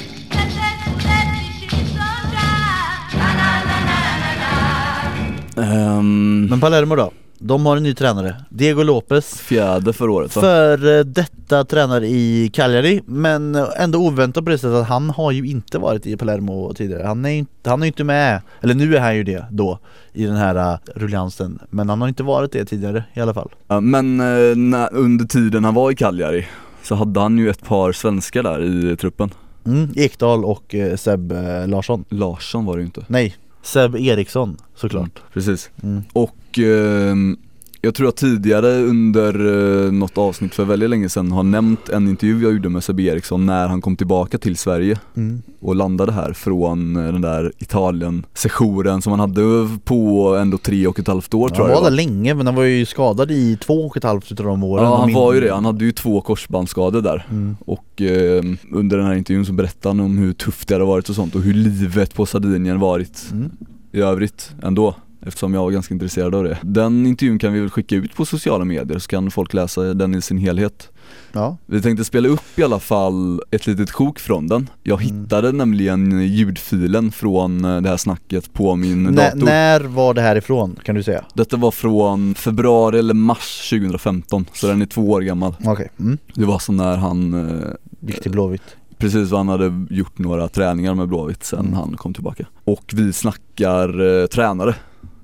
[5.62, 7.10] Ehm, Men Palermo då?
[7.40, 9.40] De har en ny tränare, Diego Lopez.
[9.40, 10.42] Fjärde förra året va?
[10.42, 15.46] För detta tränare i Cagliari men ändå oväntat på det sättet att han har ju
[15.46, 17.06] inte varit i Palermo tidigare.
[17.06, 19.78] Han är inte, han är inte med, eller nu är han ju det då
[20.12, 23.48] i den här uh, rulliansen Men han har inte varit det tidigare i alla fall.
[23.68, 26.46] Ja, men eh, när, under tiden han var i Cagliari
[26.82, 29.30] så hade han ju ett par svenskar där i truppen.
[29.66, 32.04] Mm, Ekdal och uh, Seb uh, Larsson.
[32.08, 33.04] Larsson var det ju inte.
[33.06, 36.02] Nej, Seb Eriksson såklart Precis mm.
[36.12, 37.36] Och ehm,
[37.80, 42.08] jag tror att tidigare under uh, något avsnitt för väldigt länge sedan har nämnt en
[42.08, 45.42] intervju jag gjorde med Sebbe Eriksson när han kom tillbaka till Sverige Mm.
[45.60, 49.42] och landade här från eh, den där Italien-sessionen som han hade
[49.84, 52.46] på ändå tre och ett halvt år tror Han jag var det där länge men
[52.46, 55.34] han var ju skadad i två och ett halvt utav de åren Ja han var
[55.34, 57.56] ju det, han hade ju två korsbandsskador där mm.
[57.66, 61.08] och eh, under den här intervjun så berättade han om hur tufft det hade varit
[61.08, 63.50] och sånt och hur livet på Sardinien varit Mm.
[63.92, 64.94] i övrigt ändå
[65.26, 66.58] Eftersom jag var ganska intresserad av det.
[66.62, 70.14] Den intervjun kan vi väl skicka ut på sociala medier så kan folk läsa den
[70.14, 70.88] i sin helhet.
[71.32, 74.70] Ja, Vi tänkte spela upp i alla fall ett litet sjok från den.
[74.82, 75.14] Jag Mm.
[75.22, 79.44] hittade nämligen ljudfilen från eh, det här snacket på min Nä, dator.
[79.44, 81.24] när var det här ifrån kan du säga?
[81.34, 85.54] Detta var från februari eller mars 2015, så den är två år gammal.
[85.64, 86.18] Okej, mm.
[86.34, 87.66] Det var så när han, eh,
[88.00, 88.62] gick till Blåvitt
[88.98, 91.72] precis han hade gjort några träningar med Blåvitt sen Mm.
[91.72, 92.46] han kom tillbaka.
[92.64, 94.74] Och vi snackar eh, tränare,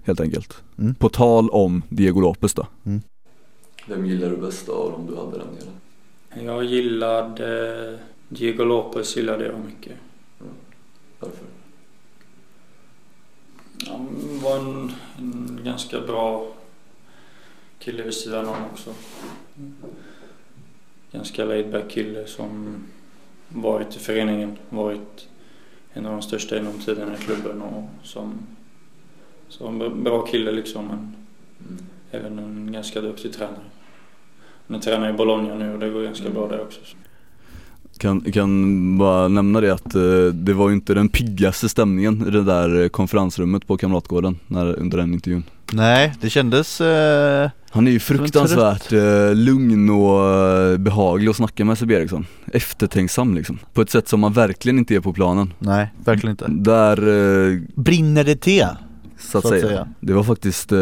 [0.05, 0.63] helt enkelt.
[0.79, 0.95] Mm.
[0.95, 2.67] På tal om Diego Lopez då.
[2.85, 3.03] Mm.
[3.87, 6.47] Vem gillar du bäst av om du hade den delen?
[6.47, 7.99] Jag gillade
[8.29, 9.97] Diego Lopez gillade jag mycket.
[11.21, 11.47] Varför?
[13.87, 14.09] Han
[14.43, 16.47] var en, en ganska bra
[17.79, 18.95] kille vid sidan om också.
[21.13, 22.77] Ganska laid back kille som
[23.49, 25.29] varit i föreningen, varit
[25.93, 28.47] en av de största genom tiderna i klubben och som,
[29.49, 31.13] som en bra kille liksom men
[32.11, 33.57] även en ganska duktig tränare.
[34.69, 36.81] Han tränar i Bologna nu och det går ganska bra där också.
[37.99, 42.31] Kan, kan bara nämna det att eh, det var ju inte den piggaste stämningen i
[42.31, 45.45] det där konferensrummet på Kamratgården när, under den intervjun.
[45.73, 51.65] Nej, det kändes eh, Han är ju fruktansvärt eh, lugn och eh, behaglig att snacka
[51.65, 52.27] med Sebbe Eriksson.
[52.53, 53.59] Eftertänksam liksom.
[53.73, 55.53] På ett sätt som man verkligen inte är på planen.
[55.59, 58.67] Nej, verkligen inte Där, eh, Brinner det te?
[59.31, 59.89] Så att, säga.
[60.01, 60.77] Det var faktiskt eh,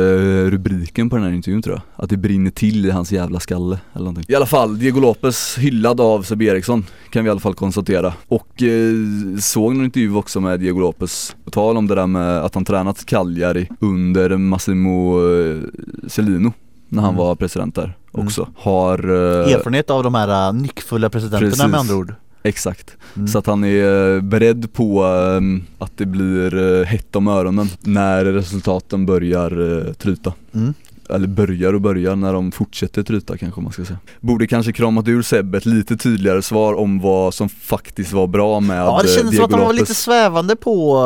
[0.46, 2.04] rubriken på den här intervjun tror jag.
[2.04, 4.24] Att det brinner till i hans jävla skalle eller någonting.
[4.28, 8.14] I alla fall, Diego Lopez hyllad av Sebbe Eriksson kan vi i alla fall konstatera.
[8.28, 8.94] Och eh,
[9.40, 11.36] såg någon intervju också med Diego Lopez.
[11.44, 15.62] På tal om det där med att han tränat Cagliari under Massimo eh,
[16.06, 16.52] Cellino
[16.88, 17.18] när han Mm.
[17.24, 18.26] var president där Mm.
[18.26, 18.48] också.
[18.56, 18.98] Har
[19.44, 21.66] eh, Erfarenhet av de här uh, nyckfulla presidenterna Precis.
[21.66, 22.96] med andra ord Exakt.
[23.16, 23.28] Mm.
[23.28, 27.68] Så att han är eh, beredd på eh, att det blir eh, hett om öronen
[27.80, 30.32] när resultaten börjar eh, tryta.
[30.54, 30.74] mm.
[31.10, 33.98] Eller börjar och börjar när de fortsätter tryta kanske man ska säga.
[34.20, 38.60] Borde kanske kramat ur Sebbe ett lite tydligare svar om vad som faktiskt var bra
[38.60, 40.96] med Ja det kändes som att han var lite svävande på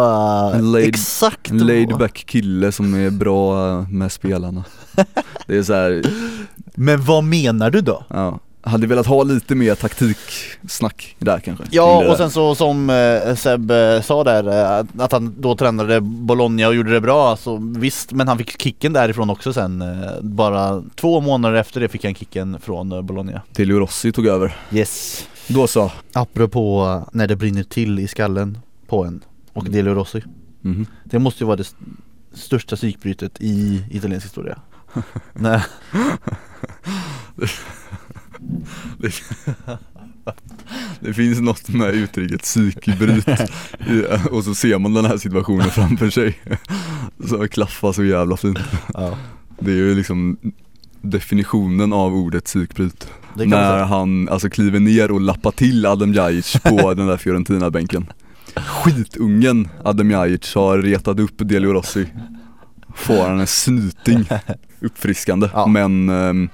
[0.61, 4.65] laid- exakt En laid back kille som är bra med spelarna.
[5.47, 6.03] Det är så här,
[6.75, 8.05] Men vad menar du då?
[8.09, 8.41] ja.
[8.67, 11.65] Hade velat ha lite mer taktiksnack där kanske.
[11.71, 16.01] Ja och sen så som eh, Seb eh, sa där eh, att han då tränade
[16.01, 19.85] Bologna och gjorde det bra så visst men han fick kicken därifrån också sen
[20.23, 24.57] bara två månader efter det fick han kicken från Bologna Telio Rossi tog över.
[24.73, 25.93] Yes Då så.
[26.13, 29.73] Apropå när det brinner till i skallen på en och Mm.
[29.73, 30.23] Delio Rossi
[30.61, 30.87] Mhm.
[31.05, 31.77] Det måste ju vara det st-
[32.35, 34.59] största psykbrytet i italiensk historia
[35.33, 35.61] Nej,
[41.01, 43.29] Det finns något med uttrycket psykbryt
[44.31, 46.39] och så ser man den här situationen framför sig.
[47.29, 48.59] Så klaffar så jävla fint.
[48.95, 49.19] ja,
[49.59, 50.39] Det är ju liksom
[51.03, 53.09] definitionen av ordet psykbryt.
[53.35, 58.07] det När han alltså kliver ner och lappar till Adem Ljajic på den där Fiorentina-bänken.
[58.57, 62.07] Skitungen Adem Ljajic har retat upp Delio Rossi.
[62.95, 64.25] Får han en snyting.
[64.81, 65.49] Uppfriskande.
[65.53, 65.67] Ja.
[65.67, 66.49] Men um,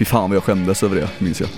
[0.00, 1.48] fy fan vad jag skämdes över det, minns jag.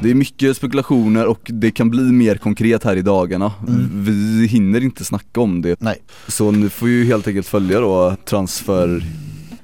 [0.00, 3.52] Det är mycket spekulationer och det kan bli mer konkret här i dagarna.
[3.68, 4.04] Mm.
[4.04, 5.80] Vi hinner inte snacka om det.
[5.80, 6.02] Nej.
[6.28, 9.04] Så ni får ju helt enkelt följa då transfer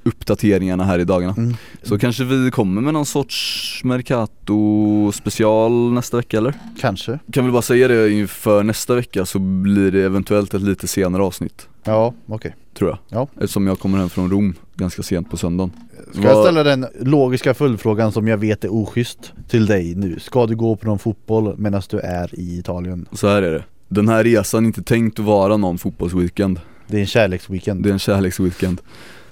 [0.02, 1.34] uppdateringarna här i dagarna.
[1.36, 1.56] Mm.
[1.82, 6.54] Så kanske vi kommer med någon sorts Mercato special nästa vecka eller?
[6.80, 10.88] Kanske Kan väl bara säga det inför nästa vecka så blir det eventuellt ett lite
[10.88, 12.98] senare avsnitt Ja, okej Tror jag.
[13.08, 13.28] Ja.
[13.34, 15.70] Eftersom jag kommer hem från Rom ganska sent på söndagen.
[16.12, 20.20] Ska jag ställa den logiska följdfrågan som jag vet är oschysst till dig nu?
[20.20, 23.06] Ska du gå på någon fotboll medan du är i Italien?
[23.12, 23.64] Så här är det.
[23.88, 27.88] Den här resan är inte tänkt att vara någon fotbollsweekend Det är en kärleksweekend Det
[27.88, 28.80] är en kärleksweekend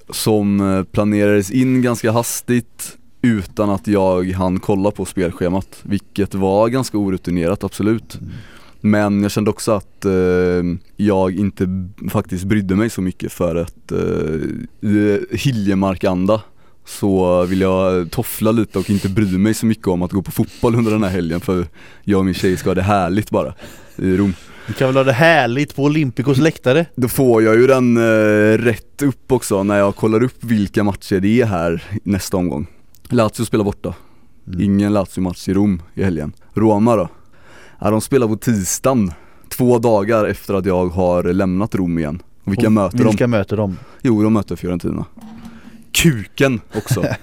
[0.09, 6.69] Som eh, planerades in ganska hastigt utan att jag hann kolla på spelschemat Vilket var
[6.69, 8.33] ganska orutinerat, absolut Mm.
[8.81, 10.11] Men jag kände också att eh,
[10.95, 16.41] jag inte faktiskt brydde mig så mycket för att eh, Hiljemark-anda
[16.85, 20.31] så vill jag toffla lite och inte bry mig så mycket om att gå på
[20.31, 21.65] fotboll under den här helgen för
[22.03, 23.53] jag och min tjej ska ha det härligt bara
[23.95, 24.33] i Rom.
[24.67, 26.85] Du kan väl ha det härligt på Olympicos läktare?
[26.95, 31.19] Då får jag ju den eh, rätt upp också när jag kollar upp vilka matcher
[31.19, 32.67] det är här nästa omgång.
[33.09, 33.93] Lazio spelar borta.
[34.47, 34.61] Mm.
[34.61, 36.33] Ingen Lazio-match i Rom i helgen.
[36.53, 37.09] Roma då?
[37.79, 39.11] Ja, de spelar på tisdagen,
[39.49, 42.21] två dagar efter att jag har lämnat Rom igen.
[42.43, 43.27] Och vilka Och möter Vilka de?
[43.31, 43.77] möter de?
[44.01, 45.05] Jo, de möter Fiorentina.
[45.91, 47.05] Kuken också.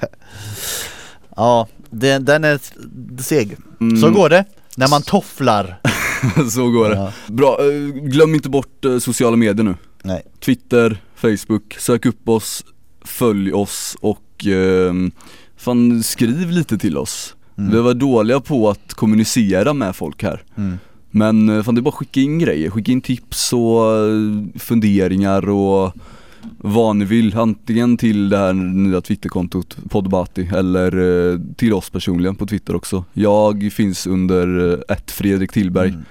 [1.36, 2.60] Ja, den, den är
[3.22, 4.44] seg Mm, Så går det
[4.76, 5.80] när man tofflar
[6.50, 6.96] så går det.
[6.96, 7.12] Ja.
[7.28, 9.74] Bra, eh, glöm inte bort eh, sociala medier nu.
[10.02, 10.22] Nej.
[10.40, 12.64] Twitter, Facebook, sök upp oss,
[13.04, 14.92] följ oss och eh,
[15.56, 17.36] fan skriv lite till oss.
[17.58, 17.70] Mm.
[17.72, 20.42] Vi var dåliga på att kommunicera med folk här.
[20.56, 20.78] Mm.
[21.10, 24.58] Men eh, fan det är bara att skicka in grejer, skicka in tips och eh,
[24.58, 25.92] funderingar och
[26.58, 27.36] vad ni vill.
[27.36, 30.96] Antingen till det här nya Twitterkontot Podbati eller
[31.32, 33.04] eh, till oss personligen på Twitter också.
[33.12, 36.04] Jag finns under ett Fredrik Tillberg Mm.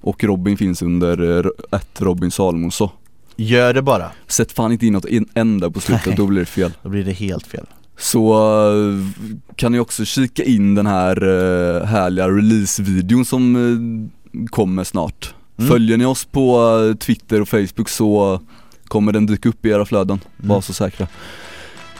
[0.00, 2.88] och Robin finns under ett Robin Salomonsson.
[3.36, 6.46] Gör det bara, Sätt fan inte in något en- enda på slutet, då blir det
[6.46, 6.70] fel.
[6.82, 7.66] då blir det helt fel
[8.02, 9.24] Så eh,
[9.56, 15.34] kan ni också kika in den här eh, härliga releasevideon som eh, kommer snart.
[15.58, 15.70] Mm.
[15.70, 16.68] Följer ni oss på
[17.00, 18.40] Twitter och Facebook så
[18.88, 20.48] kommer den dyka upp i era flöden, Mm.
[20.48, 21.06] var så säkra.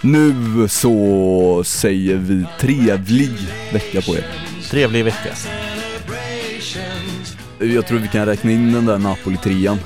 [0.01, 0.35] Nu
[0.69, 3.31] så säger vi trevlig
[3.73, 4.25] vecka på er.
[4.71, 5.29] Trevlig vecka
[7.59, 9.79] Jag tror vi kan räkna in den där Napoli-trian.